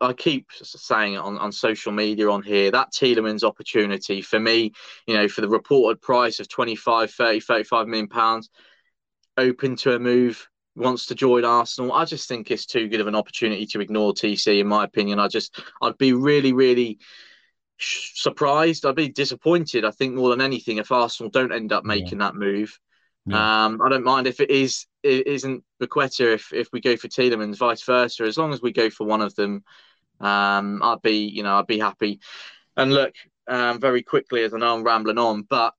I 0.00 0.12
keep 0.12 0.46
saying 0.52 1.14
it 1.14 1.18
on, 1.18 1.36
on 1.38 1.52
social 1.52 1.92
media 1.92 2.30
on 2.30 2.42
here 2.42 2.70
that 2.70 2.92
Tielemans 2.92 3.44
opportunity 3.44 4.22
for 4.22 4.40
me, 4.40 4.72
you 5.06 5.14
know, 5.14 5.28
for 5.28 5.42
the 5.42 5.48
reported 5.48 6.00
price 6.00 6.40
of 6.40 6.48
25, 6.48 7.10
30, 7.10 7.40
35 7.40 7.86
million 7.86 8.08
pounds, 8.08 8.48
open 9.36 9.76
to 9.76 9.94
a 9.94 9.98
move, 9.98 10.48
wants 10.74 11.06
to 11.06 11.14
join 11.14 11.44
Arsenal. 11.44 11.92
I 11.92 12.04
just 12.04 12.28
think 12.28 12.50
it's 12.50 12.66
too 12.66 12.88
good 12.88 13.00
of 13.00 13.06
an 13.06 13.14
opportunity 13.14 13.66
to 13.66 13.80
ignore 13.80 14.14
TC, 14.14 14.60
in 14.60 14.66
my 14.66 14.84
opinion. 14.84 15.18
I 15.18 15.28
just, 15.28 15.60
I'd 15.82 15.98
be 15.98 16.12
really, 16.12 16.52
really 16.52 16.98
surprised. 17.78 18.86
I'd 18.86 18.94
be 18.94 19.08
disappointed, 19.08 19.84
I 19.84 19.90
think, 19.90 20.14
more 20.14 20.30
than 20.30 20.40
anything, 20.40 20.78
if 20.78 20.92
Arsenal 20.92 21.30
don't 21.30 21.52
end 21.52 21.72
up 21.72 21.84
making 21.84 22.20
yeah. 22.20 22.26
that 22.26 22.36
move. 22.36 22.78
Yeah. 23.26 23.64
Um, 23.66 23.80
I 23.82 23.88
don't 23.88 24.04
mind 24.04 24.26
if 24.26 24.40
it 24.40 24.50
is 24.50 24.86
isn't 25.02 25.64
Paqueta 25.80 26.34
if 26.34 26.52
if 26.52 26.68
we 26.72 26.80
go 26.80 26.96
for 26.96 27.08
Tielemans, 27.08 27.56
vice 27.56 27.82
versa. 27.82 28.24
As 28.24 28.38
long 28.38 28.52
as 28.52 28.62
we 28.62 28.72
go 28.72 28.90
for 28.90 29.06
one 29.06 29.20
of 29.20 29.34
them, 29.34 29.64
um, 30.20 30.82
I'd 30.82 31.02
be 31.02 31.26
you 31.26 31.42
know 31.42 31.56
I'd 31.56 31.66
be 31.66 31.78
happy. 31.78 32.20
And 32.76 32.92
look, 32.92 33.14
um, 33.48 33.80
very 33.80 34.02
quickly 34.02 34.42
as 34.42 34.54
I 34.54 34.58
know 34.58 34.74
I'm 34.74 34.84
rambling 34.84 35.18
on, 35.18 35.42
but 35.42 35.74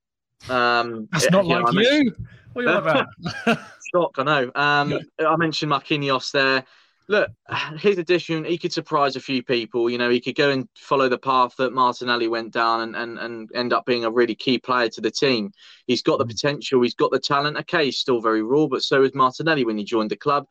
um, 0.49 1.07
that's 1.11 1.31
not 1.31 1.45
like 1.45 1.73
know, 1.73 1.81
you. 1.81 2.13
What 2.53 2.65
are 2.65 2.71
you 2.71 2.77
about? 2.77 3.07
Shock, 3.93 4.15
I 4.17 4.23
know. 4.23 4.51
Um. 4.55 4.99
I 5.19 5.35
mentioned 5.37 5.71
Marquinhos 5.71 6.31
there 6.31 6.65
look, 7.07 7.29
his 7.77 7.97
addition, 7.97 8.45
he 8.45 8.57
could 8.57 8.73
surprise 8.73 9.15
a 9.15 9.21
few 9.21 9.43
people. 9.43 9.89
You 9.89 9.97
know, 9.97 10.09
he 10.09 10.19
could 10.19 10.35
go 10.35 10.49
and 10.51 10.67
follow 10.77 11.09
the 11.09 11.17
path 11.17 11.55
that 11.57 11.73
Martinelli 11.73 12.27
went 12.27 12.51
down 12.51 12.81
and, 12.81 12.95
and, 12.95 13.19
and 13.19 13.49
end 13.53 13.73
up 13.73 13.85
being 13.85 14.05
a 14.05 14.11
really 14.11 14.35
key 14.35 14.57
player 14.57 14.89
to 14.89 15.01
the 15.01 15.11
team. 15.11 15.51
He's 15.87 16.01
got 16.01 16.19
the 16.19 16.25
mm. 16.25 16.29
potential, 16.29 16.81
he's 16.81 16.95
got 16.95 17.11
the 17.11 17.19
talent. 17.19 17.57
Okay, 17.57 17.85
he's 17.85 17.99
still 17.99 18.21
very 18.21 18.43
raw, 18.43 18.67
but 18.67 18.83
so 18.83 19.03
is 19.03 19.13
Martinelli 19.13 19.65
when 19.65 19.77
he 19.77 19.83
joined 19.83 20.11
the 20.11 20.15
club. 20.15 20.45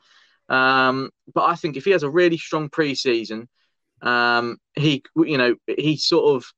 Um, 0.48 1.10
but 1.32 1.44
I 1.44 1.54
think 1.54 1.76
if 1.76 1.84
he 1.84 1.92
has 1.92 2.02
a 2.02 2.10
really 2.10 2.36
strong 2.36 2.68
preseason 2.68 3.46
um, 4.02 4.58
he, 4.74 5.02
you 5.16 5.38
know, 5.38 5.54
he 5.66 5.96
sort 5.96 6.36
of, 6.36 6.52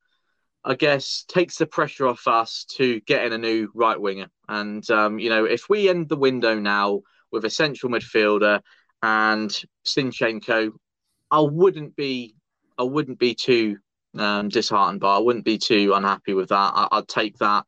I 0.64 0.74
guess, 0.74 1.24
takes 1.28 1.58
the 1.58 1.66
pressure 1.66 2.06
off 2.06 2.26
us 2.26 2.64
to 2.76 3.00
get 3.00 3.24
in 3.24 3.32
a 3.32 3.38
new 3.38 3.70
right 3.74 4.00
winger. 4.00 4.28
And 4.48 4.88
um, 4.90 5.18
you 5.18 5.28
know, 5.28 5.44
if 5.44 5.68
we 5.68 5.88
end 5.88 6.08
the 6.08 6.16
window 6.16 6.58
now 6.58 7.02
with 7.30 7.44
a 7.44 7.50
central 7.50 7.92
midfielder 7.92 8.60
and 9.04 9.50
Zinchenko, 9.86 10.72
I 11.30 11.40
wouldn't 11.40 11.94
be, 11.94 12.36
I 12.78 12.84
wouldn't 12.84 13.18
be 13.18 13.34
too 13.34 13.76
um, 14.18 14.48
disheartened 14.48 15.00
by. 15.00 15.16
I 15.16 15.18
wouldn't 15.18 15.44
be 15.44 15.58
too 15.58 15.92
unhappy 15.94 16.32
with 16.32 16.48
that. 16.48 16.72
I, 16.74 16.88
would 16.90 17.08
take 17.08 17.36
that. 17.38 17.66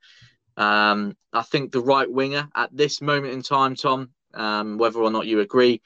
Um, 0.56 1.14
I 1.34 1.42
think 1.42 1.72
the 1.72 1.82
right 1.82 2.10
winger 2.10 2.48
at 2.54 2.74
this 2.74 3.02
moment 3.02 3.34
in 3.34 3.42
time, 3.42 3.76
Tom, 3.76 4.12
um, 4.32 4.78
whether 4.78 4.98
or 5.00 5.10
not 5.10 5.26
you 5.26 5.40
agree, 5.40 5.82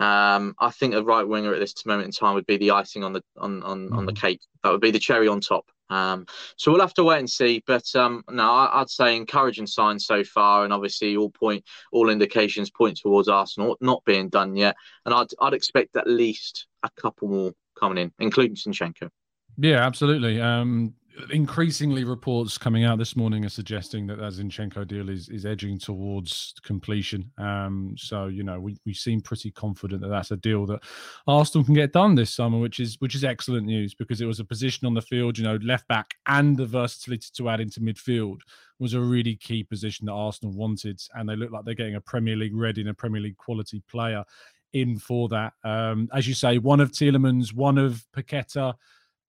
um, 0.00 0.54
I 0.58 0.70
think 0.70 0.94
a 0.94 1.02
right 1.02 1.28
winger 1.28 1.52
at 1.52 1.60
this 1.60 1.84
moment 1.84 2.06
in 2.06 2.12
time 2.12 2.34
would 2.34 2.46
be 2.46 2.56
the 2.56 2.70
icing 2.70 3.04
on 3.04 3.12
the 3.12 3.22
on 3.36 3.62
on, 3.62 3.90
mm. 3.90 3.96
on 3.96 4.06
the 4.06 4.12
mm. 4.12 4.20
cake. 4.20 4.40
That 4.64 4.70
would 4.70 4.80
be 4.80 4.90
the 4.90 4.98
cherry 4.98 5.28
on 5.28 5.40
top. 5.40 5.66
Um, 5.90 6.26
so 6.56 6.70
we'll 6.70 6.80
have 6.80 6.94
to 6.94 7.04
wait 7.04 7.18
and 7.18 7.28
see. 7.28 7.62
But 7.66 7.84
um, 7.94 8.24
no, 8.30 8.50
I, 8.50 8.78
would 8.78 8.88
say 8.88 9.14
encouraging 9.16 9.66
signs 9.66 10.06
so 10.06 10.24
far, 10.24 10.64
and 10.64 10.72
obviously 10.72 11.16
all 11.16 11.30
point 11.30 11.64
all 11.92 12.08
indications 12.08 12.70
point 12.70 12.98
towards 12.98 13.28
Arsenal 13.28 13.76
not 13.80 14.02
being 14.06 14.30
done 14.30 14.56
yet. 14.56 14.74
And 15.04 15.14
I'd 15.14 15.28
I'd 15.40 15.54
expect 15.54 15.96
at 15.96 16.08
least 16.08 16.66
a 16.82 16.90
couple 16.96 17.28
more 17.28 17.52
coming 17.78 17.98
in, 17.98 18.12
including 18.18 18.56
Zinchenko. 18.56 19.10
Yeah, 19.58 19.84
absolutely. 19.84 20.40
Um, 20.40 20.94
increasingly 21.30 22.04
reports 22.04 22.58
coming 22.58 22.84
out 22.84 22.98
this 22.98 23.16
morning 23.16 23.44
are 23.44 23.50
suggesting 23.50 24.06
that 24.06 24.18
that 24.18 24.32
Zinchenko 24.32 24.86
deal 24.86 25.08
is 25.08 25.28
is 25.28 25.46
edging 25.46 25.78
towards 25.78 26.54
completion. 26.62 27.30
Um, 27.38 27.94
so 27.98 28.26
you 28.26 28.42
know 28.42 28.60
we 28.60 28.76
we 28.84 28.94
seem 28.94 29.20
pretty 29.20 29.50
confident 29.50 30.02
that 30.02 30.08
that's 30.08 30.30
a 30.30 30.36
deal 30.36 30.66
that 30.66 30.80
Arsenal 31.26 31.64
can 31.64 31.74
get 31.74 31.92
done 31.92 32.14
this 32.14 32.34
summer, 32.34 32.58
which 32.58 32.80
is 32.80 32.96
which 33.00 33.14
is 33.14 33.24
excellent 33.24 33.66
news 33.66 33.94
because 33.94 34.20
it 34.20 34.26
was 34.26 34.40
a 34.40 34.44
position 34.44 34.86
on 34.86 34.94
the 34.94 35.02
field, 35.02 35.38
you 35.38 35.44
know, 35.44 35.58
left 35.62 35.86
back 35.88 36.14
and 36.26 36.56
the 36.56 36.66
versatility 36.66 37.28
to 37.34 37.48
add 37.48 37.60
into 37.60 37.80
midfield 37.80 38.40
was 38.78 38.94
a 38.94 39.00
really 39.00 39.36
key 39.36 39.62
position 39.62 40.06
that 40.06 40.12
Arsenal 40.12 40.54
wanted, 40.54 41.00
and 41.14 41.28
they 41.28 41.36
look 41.36 41.50
like 41.50 41.64
they're 41.64 41.74
getting 41.74 41.96
a 41.96 42.00
Premier 42.00 42.36
League 42.36 42.56
ready 42.56 42.80
and 42.80 42.90
a 42.90 42.94
Premier 42.94 43.20
League 43.20 43.36
quality 43.36 43.82
player 43.88 44.24
in 44.72 44.98
for 44.98 45.28
that. 45.28 45.52
Um, 45.64 46.08
as 46.14 46.26
you 46.26 46.34
say, 46.34 46.58
one 46.58 46.80
of 46.80 46.92
Tielemans, 46.92 47.52
one 47.52 47.78
of 47.78 48.04
Paqueta 48.16 48.74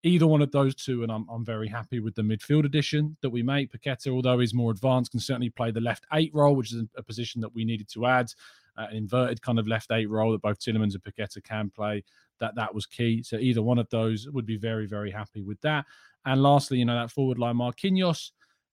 either 0.04 0.26
one 0.26 0.42
of 0.42 0.50
those 0.50 0.74
two, 0.74 1.02
and 1.02 1.12
I'm, 1.12 1.26
I'm 1.30 1.44
very 1.44 1.68
happy 1.68 2.00
with 2.00 2.14
the 2.14 2.22
midfield 2.22 2.64
addition 2.64 3.16
that 3.22 3.30
we 3.30 3.42
make. 3.42 3.72
Paqueta, 3.72 4.08
although 4.08 4.38
he's 4.38 4.54
more 4.54 4.70
advanced, 4.70 5.12
can 5.12 5.20
certainly 5.20 5.50
play 5.50 5.70
the 5.70 5.80
left 5.80 6.06
eight 6.12 6.30
role, 6.34 6.56
which 6.56 6.72
is 6.72 6.82
a 6.96 7.02
position 7.02 7.40
that 7.40 7.54
we 7.54 7.64
needed 7.64 7.88
to 7.90 8.06
add. 8.06 8.32
Uh, 8.76 8.86
an 8.90 8.96
inverted 8.96 9.42
kind 9.42 9.58
of 9.58 9.68
left 9.68 9.92
eight 9.92 10.08
role 10.08 10.32
that 10.32 10.40
both 10.40 10.58
Tielemans 10.58 10.94
and 10.94 11.02
Paqueta 11.02 11.42
can 11.44 11.70
play. 11.70 12.02
That 12.40 12.54
that 12.56 12.74
was 12.74 12.86
key. 12.86 13.22
So 13.22 13.36
either 13.36 13.62
one 13.62 13.78
of 13.78 13.88
those 13.90 14.28
would 14.30 14.46
be 14.46 14.56
very 14.56 14.86
very 14.86 15.10
happy 15.10 15.42
with 15.42 15.60
that. 15.60 15.84
And 16.24 16.42
lastly, 16.42 16.78
you 16.78 16.84
know 16.84 16.94
that 16.94 17.10
forward 17.10 17.38
line, 17.38 17.56
Marquinhos 17.56 18.30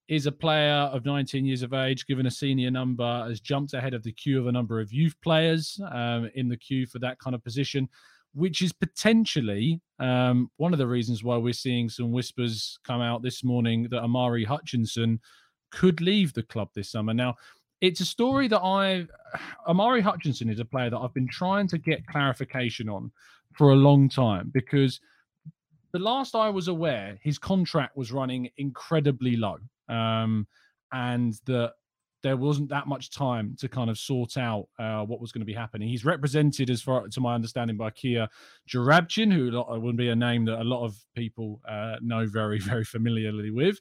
is 0.07 0.25
a 0.25 0.31
player 0.31 0.89
of 0.91 1.05
19 1.05 1.45
years 1.45 1.61
of 1.61 1.71
age, 1.71 2.07
given 2.07 2.25
a 2.25 2.31
senior 2.31 2.71
number, 2.71 3.27
has 3.27 3.39
jumped 3.39 3.75
ahead 3.75 3.93
of 3.93 4.01
the 4.01 4.11
queue 4.11 4.39
of 4.39 4.47
a 4.47 4.51
number 4.51 4.79
of 4.79 4.91
youth 4.91 5.15
players 5.21 5.79
um, 5.91 6.27
in 6.33 6.49
the 6.49 6.57
queue 6.57 6.87
for 6.87 6.97
that 6.97 7.19
kind 7.19 7.35
of 7.35 7.43
position 7.43 7.87
which 8.33 8.61
is 8.61 8.71
potentially 8.71 9.81
um, 9.99 10.49
one 10.57 10.73
of 10.73 10.79
the 10.79 10.87
reasons 10.87 11.23
why 11.23 11.37
we're 11.37 11.53
seeing 11.53 11.89
some 11.89 12.11
whispers 12.11 12.79
come 12.83 13.01
out 13.01 13.21
this 13.21 13.43
morning 13.43 13.87
that 13.89 14.03
Omari 14.03 14.43
Hutchinson 14.43 15.19
could 15.71 16.01
leave 16.01 16.33
the 16.33 16.43
club 16.43 16.69
this 16.73 16.91
summer. 16.91 17.13
Now, 17.13 17.35
it's 17.81 18.01
a 18.01 18.05
story 18.05 18.47
that 18.47 18.61
I, 18.61 19.07
Omari 19.67 20.01
Hutchinson 20.01 20.49
is 20.49 20.59
a 20.59 20.65
player 20.65 20.89
that 20.89 20.97
I've 20.97 21.13
been 21.13 21.27
trying 21.27 21.67
to 21.69 21.77
get 21.77 22.05
clarification 22.07 22.89
on 22.89 23.11
for 23.53 23.71
a 23.71 23.75
long 23.75 24.09
time 24.09 24.51
because 24.53 24.99
the 25.91 25.99
last 25.99 26.35
I 26.35 26.49
was 26.49 26.67
aware, 26.67 27.17
his 27.23 27.39
contract 27.39 27.97
was 27.97 28.11
running 28.11 28.49
incredibly 28.57 29.35
low. 29.35 29.57
Um, 29.87 30.47
and 30.91 31.33
that 31.45 31.73
there 32.21 32.37
wasn't 32.37 32.69
that 32.69 32.87
much 32.87 33.11
time 33.11 33.55
to 33.59 33.69
kind 33.69 33.89
of 33.89 33.97
sort 33.97 34.37
out 34.37 34.67
uh, 34.77 35.03
what 35.03 35.21
was 35.21 35.31
going 35.31 35.41
to 35.41 35.45
be 35.45 35.53
happening. 35.53 35.87
He's 35.87 36.05
represented, 36.05 36.69
as 36.69 36.81
far 36.81 37.07
to 37.07 37.21
my 37.21 37.33
understanding, 37.33 37.77
by 37.77 37.91
Kia 37.91 38.27
Joorabchian, 38.67 39.31
who 39.31 39.79
would 39.79 39.97
be 39.97 40.09
a 40.09 40.15
name 40.15 40.45
that 40.45 40.61
a 40.61 40.63
lot 40.63 40.83
of 40.83 40.97
people 41.15 41.61
uh, 41.67 41.95
know 42.01 42.25
very, 42.25 42.59
very 42.59 42.83
familiarly 42.83 43.51
with. 43.51 43.79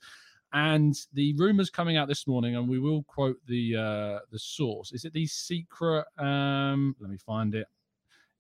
And 0.53 0.95
the 1.13 1.35
rumors 1.35 1.69
coming 1.69 1.97
out 1.97 2.09
this 2.09 2.27
morning, 2.27 2.57
and 2.57 2.69
we 2.69 2.79
will 2.79 3.03
quote 3.03 3.37
the 3.47 3.77
uh, 3.77 4.19
the 4.31 4.39
source. 4.39 4.93
Is 4.93 5.05
it 5.05 5.13
the 5.13 5.27
secret? 5.27 6.07
Um, 6.17 6.97
let 7.01 7.11
me 7.11 7.19
find 7.19 7.55
it. 7.55 7.67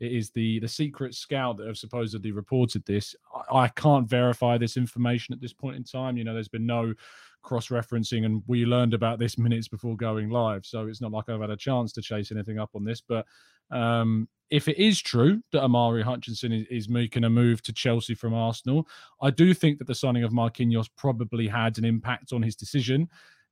It 0.01 0.13
is 0.13 0.31
the 0.31 0.59
the 0.61 0.69
secret 0.69 1.15
scout 1.15 1.59
that 1.59 1.67
have 1.67 1.77
supposedly 1.77 2.33
reported 2.33 2.83
this. 2.87 3.15
I, 3.51 3.59
I 3.65 3.69
can't 3.69 4.09
verify 4.09 4.57
this 4.57 4.79
information 4.79 5.35
at 5.35 5.41
this 5.41 5.53
point 5.53 5.77
in 5.77 5.85
time. 5.85 6.17
You 6.17 6.25
know, 6.25 6.33
there's 6.33 6.49
been 6.49 6.65
no 6.65 6.95
cross 7.43 7.69
referencing, 7.69 8.25
and 8.25 8.43
we 8.47 8.65
learned 8.65 8.95
about 8.95 9.19
this 9.19 9.39
minutes 9.39 9.69
before 9.69 9.97
going 9.97 10.31
live. 10.31 10.65
So 10.67 10.87
it's 10.87 11.01
not 11.01 11.13
like 11.13 11.29
I've 11.29 11.41
had 11.41 11.51
a 11.51 11.57
chance 11.57 11.93
to 11.93 12.03
chase 12.03 12.31
anything 12.31 12.59
up 12.59 12.71
on 12.75 12.85
this. 12.85 13.01
But 13.01 13.27
um, 13.71 14.29
if 14.51 14.69
it 14.69 14.79
is 14.79 15.01
true 15.01 15.43
that 15.53 15.63
Omari 15.63 16.03
Hutchinson 16.03 16.53
is, 16.53 16.67
is, 16.71 16.89
making 16.89 17.25
a 17.25 17.31
move 17.31 17.63
to 17.63 17.73
Chelsea 17.73 18.15
from 18.15 18.35
Arsenal, 18.35 18.87
I 19.21 19.31
do 19.31 19.53
think 19.53 19.79
that 19.79 19.87
the 19.87 19.95
signing 19.95 20.25
of 20.25 20.33
Marquinhos 20.33 20.89
probably 20.97 21.49
had 21.49 21.79
an 21.79 21.85
impact 21.85 22.33
on 22.33 22.43
his 22.43 22.57
decision. 22.57 23.09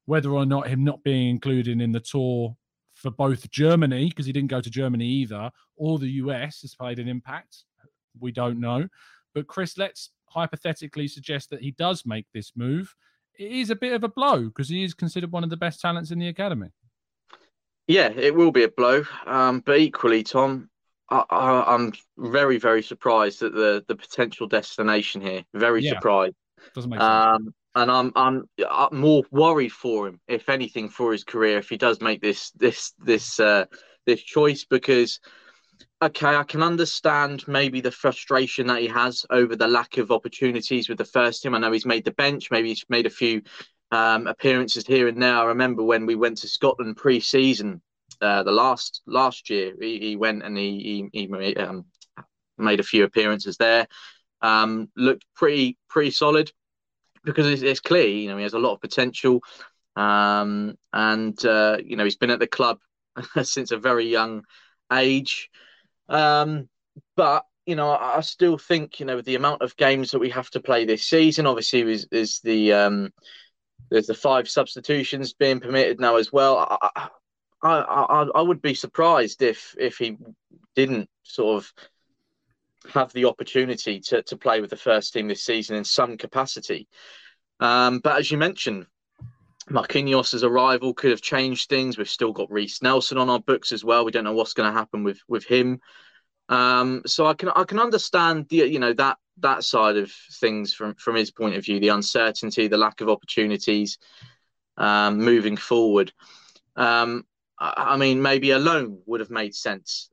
Whether 0.07 0.31
or 0.31 0.47
not 0.47 0.69
him 0.69 0.85
not 0.85 1.03
being 1.03 1.29
included 1.29 1.81
in 1.81 1.93
the 1.93 2.01
tour 2.01 2.57
for 2.95 3.11
both 3.11 3.51
Germany, 3.51 4.09
because 4.09 4.25
he 4.25 4.33
didn't 4.33 4.51
go 4.51 4.61
to 4.61 4.71
Germany 4.71 5.05
either, 5.05 5.51
or 5.77 5.99
the 5.99 6.11
US 6.23 6.63
has 6.63 6.75
played 6.75 6.99
an 6.99 7.09
impact, 7.09 7.65
we 8.19 8.33
don't 8.33 8.59
know. 8.59 8.89
But 9.35 9.49
Chris, 9.49 9.77
let's 9.77 10.11
hypothetically 10.31 11.09
suggest 11.09 11.51
that 11.51 11.61
he 11.61 11.73
does 11.73 12.05
make 12.07 12.27
this 12.33 12.53
move 12.57 12.95
it 13.39 13.53
is 13.53 13.71
a 13.71 13.77
bit 13.77 13.93
of 13.93 14.05
a 14.05 14.09
blow 14.09 14.45
because 14.45 14.69
he 14.69 14.85
is 14.85 14.95
considered 14.95 15.33
one 15.33 15.45
of 15.45 15.51
the 15.51 15.57
best 15.57 15.81
talents 15.81 16.11
in 16.11 16.19
the 16.19 16.29
academy. 16.29 16.69
Yeah, 17.87 18.09
it 18.09 18.35
will 18.35 18.51
be 18.51 18.65
a 18.65 18.69
blow. 18.69 19.05
Um, 19.27 19.63
but 19.65 19.79
equally, 19.79 20.23
Tom, 20.23 20.69
I, 21.09 21.75
am 21.75 21.93
very, 22.19 22.59
very 22.59 22.83
surprised 22.83 23.43
at 23.43 23.53
the 23.53 23.85
the 23.87 23.95
potential 23.95 24.49
destination 24.49 25.21
here. 25.21 25.45
Very 25.55 25.83
yeah. 25.83 25.93
surprised. 25.93 26.35
Doesn't 26.75 26.91
make 26.91 27.01
sense. 27.01 27.11
Um, 27.11 27.55
and 27.77 27.91
I'm, 27.91 28.13
I'm 28.17 28.49
more 28.91 29.23
worried 29.31 29.73
for 29.73 30.09
him, 30.09 30.19
if 30.27 30.49
anything, 30.49 30.89
for 30.89 31.13
his 31.13 31.25
career 31.25 31.59
if 31.59 31.69
he 31.69 31.77
does 31.77 32.01
make 32.01 32.23
this 32.23 32.51
this 32.53 32.93
this 32.99 33.39
uh, 33.39 33.67
this 34.07 34.23
choice 34.23 34.65
because 34.65 35.21
okay, 36.03 36.37
I 36.37 36.43
can 36.43 36.63
understand 36.63 37.47
maybe 37.49 37.81
the 37.81 37.91
frustration 37.91 38.67
that 38.67 38.83
he 38.83 38.89
has 38.89 39.25
over 39.31 39.57
the 39.57 39.69
lack 39.69 39.99
of 39.99 40.11
opportunities 40.11 40.89
with 40.89 40.99
the 40.99 41.05
first 41.05 41.43
team. 41.43 41.55
I 41.55 41.59
know 41.59 41.73
he's 41.73 41.87
made 41.87 42.05
the 42.05 42.11
bench, 42.13 42.51
maybe 42.51 42.69
he's 42.69 42.85
made 42.89 43.07
a 43.07 43.11
few 43.11 43.43
um, 43.93 44.27
appearances 44.27 44.87
here 44.87 45.09
and 45.09 45.23
there. 45.23 45.37
I 45.37 45.45
remember 45.45 45.83
when 45.83 46.07
we 46.07 46.15
went 46.15 46.39
to 46.39 46.49
Scotland 46.49 46.97
pre-season, 46.97 47.81
uh, 48.21 48.43
the 48.43 48.53
last 48.53 49.03
last 49.07 49.51
year, 49.51 49.75
he, 49.81 49.99
he 49.99 50.17
went 50.17 50.43
and 50.43 50.57
he 50.57 51.09
he, 51.13 51.21
he 51.21 51.27
made, 51.27 51.59
um, 51.59 51.85
made, 52.57 52.81
a 52.81 52.85
few 52.85 53.05
appearances 53.05 53.57
there. 53.57 53.87
Um, 54.43 54.91
looked 54.97 55.25
pretty 55.35 55.77
pretty 55.89 56.11
solid 56.11 56.51
because 57.25 57.47
it's, 57.47 57.63
it's, 57.63 57.81
clear, 57.81 58.07
you 58.07 58.29
know, 58.29 58.37
he 58.37 58.43
has 58.43 58.55
a 58.55 58.59
lot 58.59 58.75
of 58.75 58.81
potential, 58.81 59.41
um, 59.97 60.77
and 60.93 61.45
uh, 61.45 61.79
you 61.85 61.97
know 61.97 62.05
he's 62.05 62.17
been 62.17 62.31
at 62.31 62.39
the 62.39 62.47
club 62.47 62.79
since 63.43 63.71
a 63.71 63.79
very 63.79 64.07
young 64.07 64.45
age. 64.93 65.51
Um, 66.09 66.69
but 67.17 67.45
you 67.67 67.75
know, 67.75 67.91
I, 67.91 68.19
I, 68.19 68.21
still 68.21 68.59
think 68.59 69.01
you 69.01 69.07
know 69.07 69.21
the 69.21 69.35
amount 69.35 69.63
of 69.63 69.77
games 69.77 70.13
that 70.13 70.21
we 70.21 70.31
have 70.31 70.51
to 70.51 70.61
play 70.61 70.85
this 70.85 71.05
season. 71.05 71.47
Obviously, 71.47 71.83
is 71.83 72.07
is 72.13 72.41
the 72.41 72.73
um, 72.73 73.13
there's 73.91 74.07
the 74.07 74.15
five 74.15 74.49
substitutions 74.49 75.33
being 75.33 75.61
permitted 75.61 76.01
now 76.01 76.17
as 76.17 76.33
well. 76.33 76.59
I, 76.59 77.09
I, 77.63 77.81
I, 77.81 78.27
I 78.35 78.43
would 78.43 78.63
be 78.63 78.75
surprised 78.75 79.43
if 79.43 79.75
if 79.79 79.97
he 79.97 80.17
didn't 80.75 81.09
sort 81.25 81.57
of 81.57 81.73
have 82.93 83.13
the 83.13 83.25
opportunity 83.25 83.99
to, 83.99 84.23
to 84.23 84.37
play 84.37 84.61
with 84.61 84.71
the 84.71 84.77
first 84.77 85.13
team 85.13 85.29
this 85.29 85.45
season 85.45 85.77
in 85.77 85.85
some 85.85 86.17
capacity. 86.17 86.87
Um, 87.59 87.99
but 87.99 88.19
as 88.19 88.31
you 88.31 88.39
mentioned, 88.39 88.87
Marquinhos' 89.71 90.45
arrival 90.45 90.95
could 90.95 91.11
have 91.11 91.21
changed 91.21 91.69
things. 91.69 91.99
We've 91.99 92.09
still 92.09 92.33
got 92.33 92.51
Reiss 92.51 92.83
Nelson 92.83 93.19
on 93.19 93.29
our 93.29 93.41
books 93.41 93.73
as 93.73 93.85
well. 93.85 94.05
We 94.05 94.13
don't 94.13 94.25
know 94.25 94.33
what's 94.33 94.53
going 94.53 94.73
to 94.73 94.79
happen 94.79 95.03
with 95.03 95.21
with 95.29 95.45
him. 95.45 95.81
Um, 96.49 97.03
so 97.07 97.27
I 97.27 97.35
can 97.35 97.49
I 97.49 97.65
can 97.65 97.81
understand 97.81 98.47
the 98.49 98.57
you 98.57 98.79
know 98.79 98.93
that 98.93 99.19
that 99.39 99.65
side 99.65 99.97
of 99.97 100.13
things 100.41 100.73
from 100.73 100.95
from 100.95 101.17
his 101.17 101.31
point 101.31 101.57
of 101.57 101.65
view, 101.65 101.81
the 101.81 101.89
uncertainty, 101.89 102.69
the 102.69 102.79
lack 102.79 103.01
of 103.01 103.09
opportunities 103.09 103.99
um, 104.77 105.19
moving 105.19 105.57
forward. 105.57 106.13
Um, 106.77 107.25
I, 107.59 107.73
I, 107.77 107.97
mean, 107.97 108.21
maybe 108.23 108.51
a 108.51 108.59
loan 108.59 109.01
would 109.07 109.21
have 109.21 109.31
made 109.31 109.55
sense. 109.55 110.11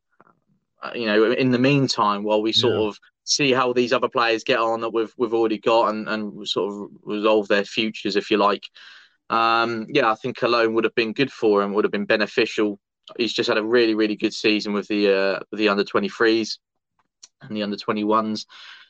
Uh, 0.81 0.91
you 0.95 1.05
know, 1.05 1.31
in 1.31 1.51
the 1.51 1.59
meantime, 1.59 2.23
while 2.23 2.41
we 2.41 2.53
sort 2.53 2.73
yeah. 2.73 2.87
of 2.87 2.99
see 3.25 3.51
how 3.51 3.71
these 3.71 3.93
other 3.93 4.09
players 4.09 4.43
get 4.43 4.59
on 4.59 4.81
that 4.81 4.93
we've 4.93 5.13
we've 5.17 5.33
already 5.33 5.57
got 5.57 5.89
and, 5.89 6.09
and 6.09 6.47
sort 6.47 6.73
of 6.73 6.89
resolve 7.03 7.47
their 7.47 7.65
futures, 7.65 8.15
if 8.15 8.31
you 8.31 8.37
like. 8.37 8.67
Um, 9.33 9.87
yeah, 9.89 10.11
I 10.11 10.15
think 10.15 10.39
loan 10.43 10.75
would 10.75 10.83
have 10.83 10.93
been 10.93 11.11
good 11.11 11.31
for 11.31 11.63
him, 11.63 11.73
would 11.73 11.85
have 11.85 11.91
been 11.91 12.05
beneficial. 12.05 12.79
He's 13.17 13.33
just 13.33 13.49
had 13.49 13.57
a 13.57 13.63
really, 13.63 13.95
really 13.95 14.15
good 14.15 14.33
season 14.33 14.73
with 14.73 14.87
the 14.87 15.11
uh, 15.11 15.39
the 15.51 15.69
under 15.69 15.83
23s 15.83 16.59
and 17.41 17.57
the 17.57 17.63
under 17.63 17.75
21s. 17.75 18.45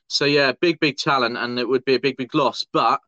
So 0.07 0.25
yeah, 0.25 0.51
big 0.59 0.81
big 0.81 0.97
talent, 0.97 1.37
and 1.37 1.57
it 1.57 1.67
would 1.67 1.85
be 1.85 1.95
a 1.95 1.99
big 1.99 2.17
big 2.17 2.35
loss. 2.35 2.65
But 2.73 2.99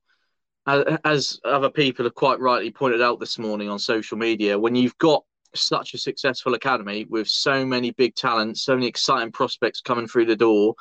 as 0.65 1.41
other 1.43 1.69
people 1.69 2.05
have 2.05 2.15
quite 2.15 2.39
rightly 2.39 2.71
pointed 2.71 3.01
out 3.01 3.19
this 3.19 3.37
morning 3.37 3.69
on 3.69 3.79
social 3.79 4.17
media, 4.17 4.57
when 4.57 4.73
you've 4.73 4.97
got 4.97 5.25
such 5.53 5.93
a 5.93 5.97
successful 5.97 6.53
academy 6.53 7.05
with 7.09 7.27
so 7.27 7.65
many 7.65 7.91
big 7.91 8.15
talents, 8.15 8.63
so 8.63 8.75
many 8.75 8.87
exciting 8.87 9.33
prospects 9.33 9.81
coming 9.81 10.07
through 10.07 10.25
the 10.25 10.37
door, 10.37 10.73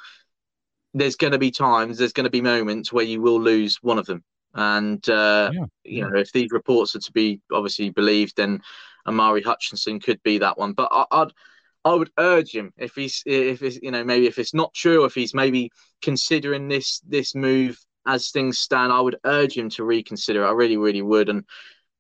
there's 0.95 1.17
going 1.17 1.33
to 1.33 1.39
be 1.39 1.51
times, 1.51 1.99
there's 1.99 2.13
going 2.13 2.25
to 2.25 2.31
be 2.31 2.41
moments 2.41 2.93
where 2.93 3.05
you 3.05 3.21
will 3.21 3.41
lose 3.41 3.79
one 3.83 3.99
of 3.99 4.07
them. 4.07 4.23
And 4.55 5.07
uh, 5.09 5.51
yeah, 5.53 5.65
you 5.85 6.03
know, 6.03 6.17
if 6.17 6.33
these 6.33 6.51
reports 6.53 6.95
are 6.95 7.01
to 7.01 7.13
be 7.13 7.41
obviously 7.53 7.91
believed, 7.91 8.37
then 8.37 8.61
Omari 9.07 9.43
Hutchinson 9.43 10.01
could 10.01 10.23
be 10.23 10.39
that 10.39 10.59
one. 10.59 10.73
But 10.73 10.89
I, 10.93 11.07
I'd 11.11 11.33
I 11.85 11.93
would 11.93 12.11
urge 12.19 12.55
him 12.55 12.73
if 12.79 12.95
he's 12.95 13.23
if 13.27 13.63
it's 13.63 13.79
you 13.83 13.91
know 13.91 14.05
maybe 14.05 14.27
if 14.27 14.39
it's 14.39 14.55
not 14.55 14.73
true, 14.75 15.05
if 15.05 15.15
he's 15.15 15.35
maybe 15.35 15.71
considering 16.01 16.69
this 16.69 17.01
this 17.07 17.35
move 17.35 17.79
as 18.07 18.31
things 18.31 18.59
stand, 18.59 18.93
I 18.93 19.01
would 19.01 19.19
urge 19.25 19.57
him 19.57 19.69
to 19.71 19.85
reconsider. 19.85 20.47
I 20.47 20.53
really 20.53 20.79
really 20.79 21.03
would, 21.03 21.29
and 21.29 21.45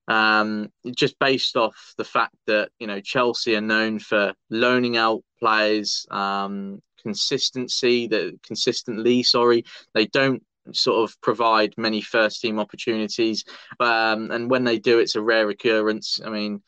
um, 0.08 0.70
just 0.96 1.18
based 1.18 1.56
off 1.56 1.94
the 1.98 2.04
fact 2.04 2.34
that 2.46 2.70
you 2.78 2.86
know 2.86 3.00
Chelsea 3.00 3.56
are 3.56 3.60
known 3.60 3.98
for 3.98 4.32
loaning 4.48 4.96
out 4.96 5.22
players, 5.38 6.06
um, 6.10 6.80
consistency, 7.02 8.06
that 8.08 8.38
consistently, 8.42 9.22
sorry, 9.22 9.64
they 9.92 10.06
don't 10.06 10.42
sort 10.72 11.08
of 11.08 11.20
provide 11.20 11.74
many 11.76 12.00
first 12.00 12.40
team 12.40 12.58
opportunities, 12.58 13.44
um, 13.80 14.30
and 14.30 14.50
when 14.50 14.64
they 14.64 14.78
do, 14.78 14.98
it's 14.98 15.16
a 15.16 15.22
rare 15.22 15.48
occurrence. 15.48 16.20
I 16.24 16.30
mean. 16.30 16.62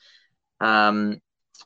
Um, 0.60 1.20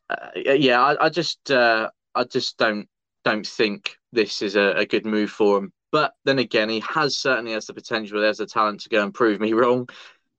uh, 0.08 0.30
yeah, 0.34 0.82
I, 0.82 1.06
I 1.06 1.08
just 1.08 1.50
uh, 1.50 1.88
I 2.14 2.24
just 2.24 2.58
don't 2.58 2.88
don't 3.24 3.46
think 3.46 3.96
this 4.12 4.42
is 4.42 4.56
a, 4.56 4.72
a, 4.78 4.86
good 4.86 5.06
move 5.06 5.30
for 5.30 5.58
him. 5.58 5.72
But 5.92 6.12
then 6.24 6.38
again, 6.38 6.68
he 6.68 6.80
has 6.80 7.16
certainly 7.16 7.52
has 7.52 7.66
the 7.66 7.74
potential. 7.74 8.20
There's 8.20 8.38
the 8.38 8.46
talent 8.46 8.80
to 8.80 8.88
go 8.88 9.02
and 9.02 9.14
prove 9.14 9.40
me 9.40 9.52
wrong. 9.52 9.88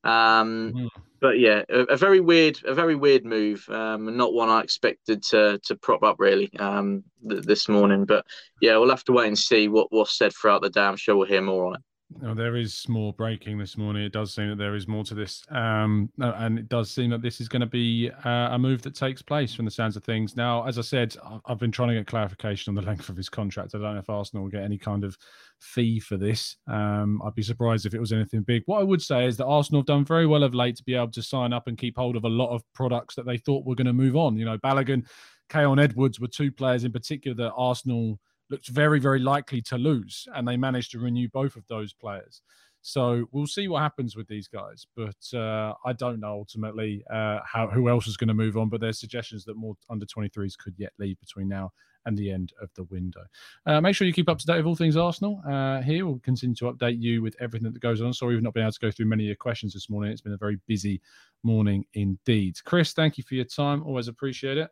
Um, 0.03 0.73
mm. 0.73 0.89
But 1.21 1.39
yeah, 1.39 1.61
a, 1.69 1.81
a, 1.81 1.97
very 1.97 2.19
weird, 2.19 2.59
a 2.65 2.73
very 2.73 2.95
weird 2.95 3.23
move. 3.25 3.63
Um, 3.69 4.17
not 4.17 4.33
one 4.33 4.49
I 4.49 4.61
expected 4.61 5.21
to 5.25 5.59
to 5.63 5.75
prop 5.75 6.01
up 6.03 6.15
really 6.19 6.51
um, 6.59 7.03
th- 7.29 7.43
this 7.43 7.69
morning. 7.69 8.05
But 8.05 8.25
yeah, 8.59 8.77
we'll 8.77 8.89
have 8.89 9.03
to 9.05 9.11
wait 9.11 9.27
and 9.27 9.37
see 9.37 9.67
what 9.67 9.91
was 9.91 10.17
said 10.17 10.33
throughout 10.33 10.63
the 10.63 10.71
day. 10.71 10.81
I'm 10.81 10.97
sure 10.97 11.15
we'll 11.15 11.27
hear 11.27 11.41
more 11.41 11.67
on 11.67 11.75
it. 11.75 11.81
Oh, 12.23 12.33
there 12.33 12.55
is 12.55 12.87
more 12.87 13.13
breaking 13.13 13.57
this 13.57 13.77
morning. 13.77 14.03
It 14.03 14.11
does 14.11 14.33
seem 14.33 14.49
that 14.49 14.57
there 14.57 14.75
is 14.75 14.87
more 14.87 15.03
to 15.05 15.13
this, 15.13 15.43
um, 15.49 16.09
and 16.19 16.59
it 16.59 16.69
does 16.69 16.91
seem 16.91 17.09
that 17.11 17.21
this 17.21 17.41
is 17.41 17.47
going 17.47 17.61
to 17.61 17.65
be 17.65 18.11
uh, 18.25 18.49
a 18.51 18.59
move 18.59 18.81
that 18.83 18.95
takes 18.95 19.21
place 19.21 19.53
from 19.53 19.65
the 19.65 19.71
sounds 19.71 19.95
of 19.95 20.03
things. 20.03 20.35
Now, 20.35 20.65
as 20.65 20.77
I 20.77 20.81
said, 20.81 21.15
I've 21.45 21.59
been 21.59 21.71
trying 21.71 21.89
to 21.89 21.95
get 21.95 22.07
clarification 22.07 22.71
on 22.71 22.75
the 22.75 22.81
length 22.89 23.09
of 23.09 23.17
his 23.17 23.29
contract. 23.29 23.73
I 23.73 23.79
don't 23.79 23.93
know 23.93 23.99
if 23.99 24.09
Arsenal 24.09 24.43
will 24.43 24.51
get 24.51 24.63
any 24.63 24.77
kind 24.77 25.03
of 25.03 25.17
fee 25.59 25.99
for 25.99 26.17
this. 26.17 26.57
Um, 26.67 27.21
I'd 27.25 27.35
be 27.35 27.43
surprised 27.43 27.85
if 27.85 27.93
it 27.93 27.99
was 27.99 28.11
anything 28.11 28.41
big. 28.41 28.63
What 28.65 28.81
I 28.81 28.83
would 28.83 29.01
say 29.01 29.25
is 29.25 29.37
that 29.37 29.45
Arsenal 29.45 29.81
have 29.81 29.87
done 29.87 30.05
very 30.05 30.27
well 30.27 30.43
of 30.43 30.53
late 30.53 30.75
to 30.77 30.83
be 30.83 30.95
able 30.95 31.11
to 31.11 31.23
sign 31.23 31.53
up 31.53 31.67
and 31.67 31.77
keep 31.77 31.97
hold 31.97 32.15
of 32.15 32.25
a 32.25 32.29
lot 32.29 32.53
of 32.53 32.63
products 32.73 33.15
that 33.15 33.25
they 33.25 33.37
thought 33.37 33.65
were 33.65 33.75
going 33.75 33.87
to 33.87 33.93
move 33.93 34.15
on. 34.15 34.37
You 34.37 34.45
know, 34.45 34.57
Balogun, 34.57 35.07
Khayon 35.49 35.81
Edwards 35.81 36.19
were 36.19 36.27
two 36.27 36.51
players 36.51 36.83
in 36.83 36.91
particular 36.91 37.35
that 37.35 37.53
Arsenal 37.53 38.19
looked 38.51 38.67
very, 38.67 38.99
very 38.99 39.19
likely 39.19 39.61
to 39.63 39.77
lose, 39.77 40.27
and 40.35 40.47
they 40.47 40.57
managed 40.57 40.91
to 40.91 40.99
renew 40.99 41.27
both 41.29 41.55
of 41.55 41.65
those 41.67 41.93
players. 41.93 42.41
So 42.83 43.27
we'll 43.31 43.47
see 43.47 43.67
what 43.67 43.81
happens 43.81 44.15
with 44.15 44.27
these 44.27 44.47
guys, 44.47 44.87
but 44.95 45.37
uh, 45.37 45.73
I 45.85 45.93
don't 45.93 46.19
know 46.19 46.33
ultimately 46.33 47.03
uh, 47.13 47.39
how 47.45 47.67
who 47.67 47.89
else 47.89 48.07
is 48.07 48.17
going 48.17 48.27
to 48.29 48.33
move 48.33 48.57
on. 48.57 48.69
But 48.69 48.81
there's 48.81 48.99
suggestions 48.99 49.45
that 49.45 49.55
more 49.55 49.75
under 49.89 50.05
23s 50.05 50.57
could 50.57 50.73
yet 50.77 50.91
leave 50.97 51.19
between 51.19 51.47
now 51.47 51.71
and 52.05 52.17
the 52.17 52.31
end 52.31 52.53
of 52.59 52.69
the 52.75 52.83
window. 52.85 53.21
Uh, 53.67 53.79
make 53.79 53.95
sure 53.95 54.07
you 54.07 54.13
keep 54.13 54.29
up 54.29 54.39
to 54.39 54.45
date 54.47 54.57
with 54.57 54.65
all 54.65 54.75
things 54.75 54.97
Arsenal. 54.97 55.43
Uh, 55.47 55.81
here 55.81 56.07
we'll 56.07 56.19
continue 56.19 56.55
to 56.55 56.73
update 56.73 56.99
you 56.99 57.21
with 57.21 57.35
everything 57.39 57.71
that 57.71 57.79
goes 57.79 58.01
on. 58.01 58.11
Sorry 58.13 58.33
we've 58.33 58.43
not 58.43 58.55
been 58.55 58.63
able 58.63 58.71
to 58.71 58.79
go 58.79 58.89
through 58.89 59.05
many 59.05 59.25
of 59.25 59.27
your 59.27 59.35
questions 59.35 59.73
this 59.73 59.87
morning. 59.87 60.11
It's 60.11 60.21
been 60.21 60.33
a 60.33 60.37
very 60.37 60.59
busy 60.67 60.99
morning 61.43 61.85
indeed. 61.93 62.55
Chris, 62.65 62.93
thank 62.93 63.19
you 63.19 63.23
for 63.23 63.35
your 63.35 63.45
time. 63.45 63.83
Always 63.83 64.07
appreciate 64.07 64.57
it. 64.57 64.71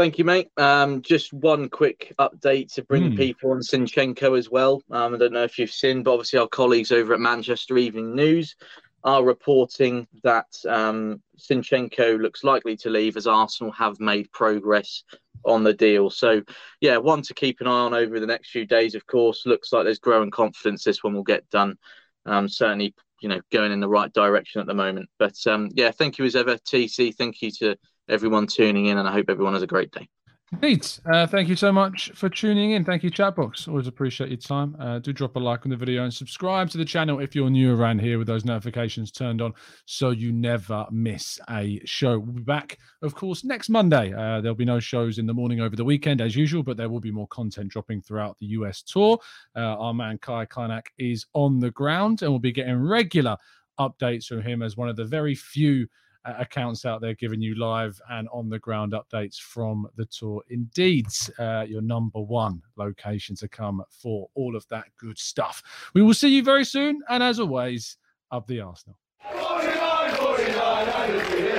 Thank 0.00 0.16
you, 0.16 0.24
mate. 0.24 0.48
Um, 0.56 1.02
just 1.02 1.30
one 1.30 1.68
quick 1.68 2.14
update 2.18 2.72
to 2.72 2.82
bring 2.82 3.12
mm. 3.12 3.16
people 3.18 3.50
on 3.50 3.58
Zinchenko 3.58 4.38
as 4.38 4.50
well. 4.50 4.82
Um, 4.90 5.14
I 5.14 5.18
don't 5.18 5.34
know 5.34 5.44
if 5.44 5.58
you've 5.58 5.70
seen, 5.70 6.02
but 6.02 6.14
obviously 6.14 6.38
our 6.38 6.48
colleagues 6.48 6.90
over 6.90 7.12
at 7.12 7.20
Manchester 7.20 7.76
Evening 7.76 8.14
News 8.14 8.56
are 9.04 9.22
reporting 9.22 10.08
that 10.22 10.46
um, 10.66 11.20
Zinchenko 11.38 12.18
looks 12.18 12.44
likely 12.44 12.78
to 12.78 12.88
leave 12.88 13.18
as 13.18 13.26
Arsenal 13.26 13.72
have 13.72 14.00
made 14.00 14.32
progress 14.32 15.04
on 15.44 15.64
the 15.64 15.74
deal. 15.74 16.08
So, 16.08 16.44
yeah, 16.80 16.96
one 16.96 17.20
to 17.20 17.34
keep 17.34 17.60
an 17.60 17.66
eye 17.66 17.70
on 17.70 17.92
over 17.92 18.18
the 18.18 18.26
next 18.26 18.52
few 18.52 18.64
days, 18.64 18.94
of 18.94 19.06
course. 19.06 19.44
Looks 19.44 19.70
like 19.70 19.84
there's 19.84 19.98
growing 19.98 20.30
confidence 20.30 20.82
this 20.82 21.04
one 21.04 21.12
will 21.12 21.24
get 21.24 21.50
done. 21.50 21.76
Um, 22.24 22.48
certainly, 22.48 22.94
you 23.20 23.28
know, 23.28 23.42
going 23.52 23.70
in 23.70 23.80
the 23.80 23.88
right 23.88 24.10
direction 24.14 24.62
at 24.62 24.66
the 24.66 24.72
moment. 24.72 25.10
But 25.18 25.36
um, 25.46 25.68
yeah, 25.74 25.90
thank 25.90 26.16
you 26.16 26.24
as 26.24 26.36
ever, 26.36 26.56
TC. 26.56 27.14
Thank 27.14 27.42
you 27.42 27.50
to 27.58 27.76
everyone 28.10 28.46
tuning 28.46 28.86
in, 28.86 28.98
and 28.98 29.08
I 29.08 29.12
hope 29.12 29.26
everyone 29.28 29.54
has 29.54 29.62
a 29.62 29.66
great 29.66 29.90
day. 29.92 30.08
Indeed. 30.52 30.84
Uh, 31.10 31.28
thank 31.28 31.48
you 31.48 31.54
so 31.54 31.70
much 31.70 32.10
for 32.16 32.28
tuning 32.28 32.72
in. 32.72 32.84
Thank 32.84 33.04
you, 33.04 33.10
Chatbox. 33.10 33.68
Always 33.68 33.86
appreciate 33.86 34.30
your 34.30 34.36
time. 34.36 34.74
Uh, 34.80 34.98
do 34.98 35.12
drop 35.12 35.36
a 35.36 35.38
like 35.38 35.64
on 35.64 35.70
the 35.70 35.76
video 35.76 36.02
and 36.02 36.12
subscribe 36.12 36.68
to 36.70 36.78
the 36.78 36.84
channel 36.84 37.20
if 37.20 37.36
you're 37.36 37.50
new 37.50 37.72
around 37.72 38.00
here 38.00 38.18
with 38.18 38.26
those 38.26 38.44
notifications 38.44 39.12
turned 39.12 39.40
on 39.40 39.54
so 39.86 40.10
you 40.10 40.32
never 40.32 40.86
miss 40.90 41.38
a 41.50 41.80
show. 41.84 42.18
We'll 42.18 42.34
be 42.34 42.42
back, 42.42 42.78
of 43.00 43.14
course, 43.14 43.44
next 43.44 43.68
Monday. 43.68 44.12
Uh, 44.12 44.40
there'll 44.40 44.56
be 44.56 44.64
no 44.64 44.80
shows 44.80 45.18
in 45.18 45.26
the 45.26 45.34
morning 45.34 45.60
over 45.60 45.76
the 45.76 45.84
weekend 45.84 46.20
as 46.20 46.34
usual, 46.34 46.64
but 46.64 46.76
there 46.76 46.88
will 46.88 47.00
be 47.00 47.12
more 47.12 47.28
content 47.28 47.68
dropping 47.68 48.02
throughout 48.02 48.36
the 48.38 48.46
US 48.46 48.82
tour. 48.82 49.20
Uh, 49.54 49.60
our 49.60 49.94
man 49.94 50.18
Kai 50.18 50.46
Kaynak 50.46 50.86
is 50.98 51.26
on 51.32 51.60
the 51.60 51.70
ground 51.70 52.22
and 52.22 52.30
we'll 52.32 52.40
be 52.40 52.50
getting 52.50 52.82
regular 52.82 53.36
updates 53.78 54.26
from 54.26 54.42
him 54.42 54.62
as 54.62 54.76
one 54.76 54.88
of 54.88 54.96
the 54.96 55.04
very 55.04 55.36
few 55.36 55.86
uh, 56.24 56.34
accounts 56.38 56.84
out 56.84 57.00
there 57.00 57.14
giving 57.14 57.40
you 57.40 57.54
live 57.54 58.00
and 58.10 58.28
on 58.32 58.48
the 58.48 58.58
ground 58.58 58.92
updates 58.92 59.36
from 59.36 59.86
the 59.96 60.06
tour. 60.06 60.42
Indeed, 60.48 61.06
uh, 61.38 61.64
your 61.68 61.82
number 61.82 62.20
one 62.20 62.62
location 62.76 63.36
to 63.36 63.48
come 63.48 63.82
for 63.90 64.28
all 64.34 64.56
of 64.56 64.66
that 64.68 64.86
good 64.98 65.18
stuff. 65.18 65.62
We 65.94 66.02
will 66.02 66.14
see 66.14 66.28
you 66.28 66.42
very 66.42 66.64
soon. 66.64 67.02
And 67.08 67.22
as 67.22 67.40
always, 67.40 67.96
up 68.30 68.46
the 68.46 68.60
Arsenal. 68.60 68.98
49, 69.32 70.14
49, 70.14 71.49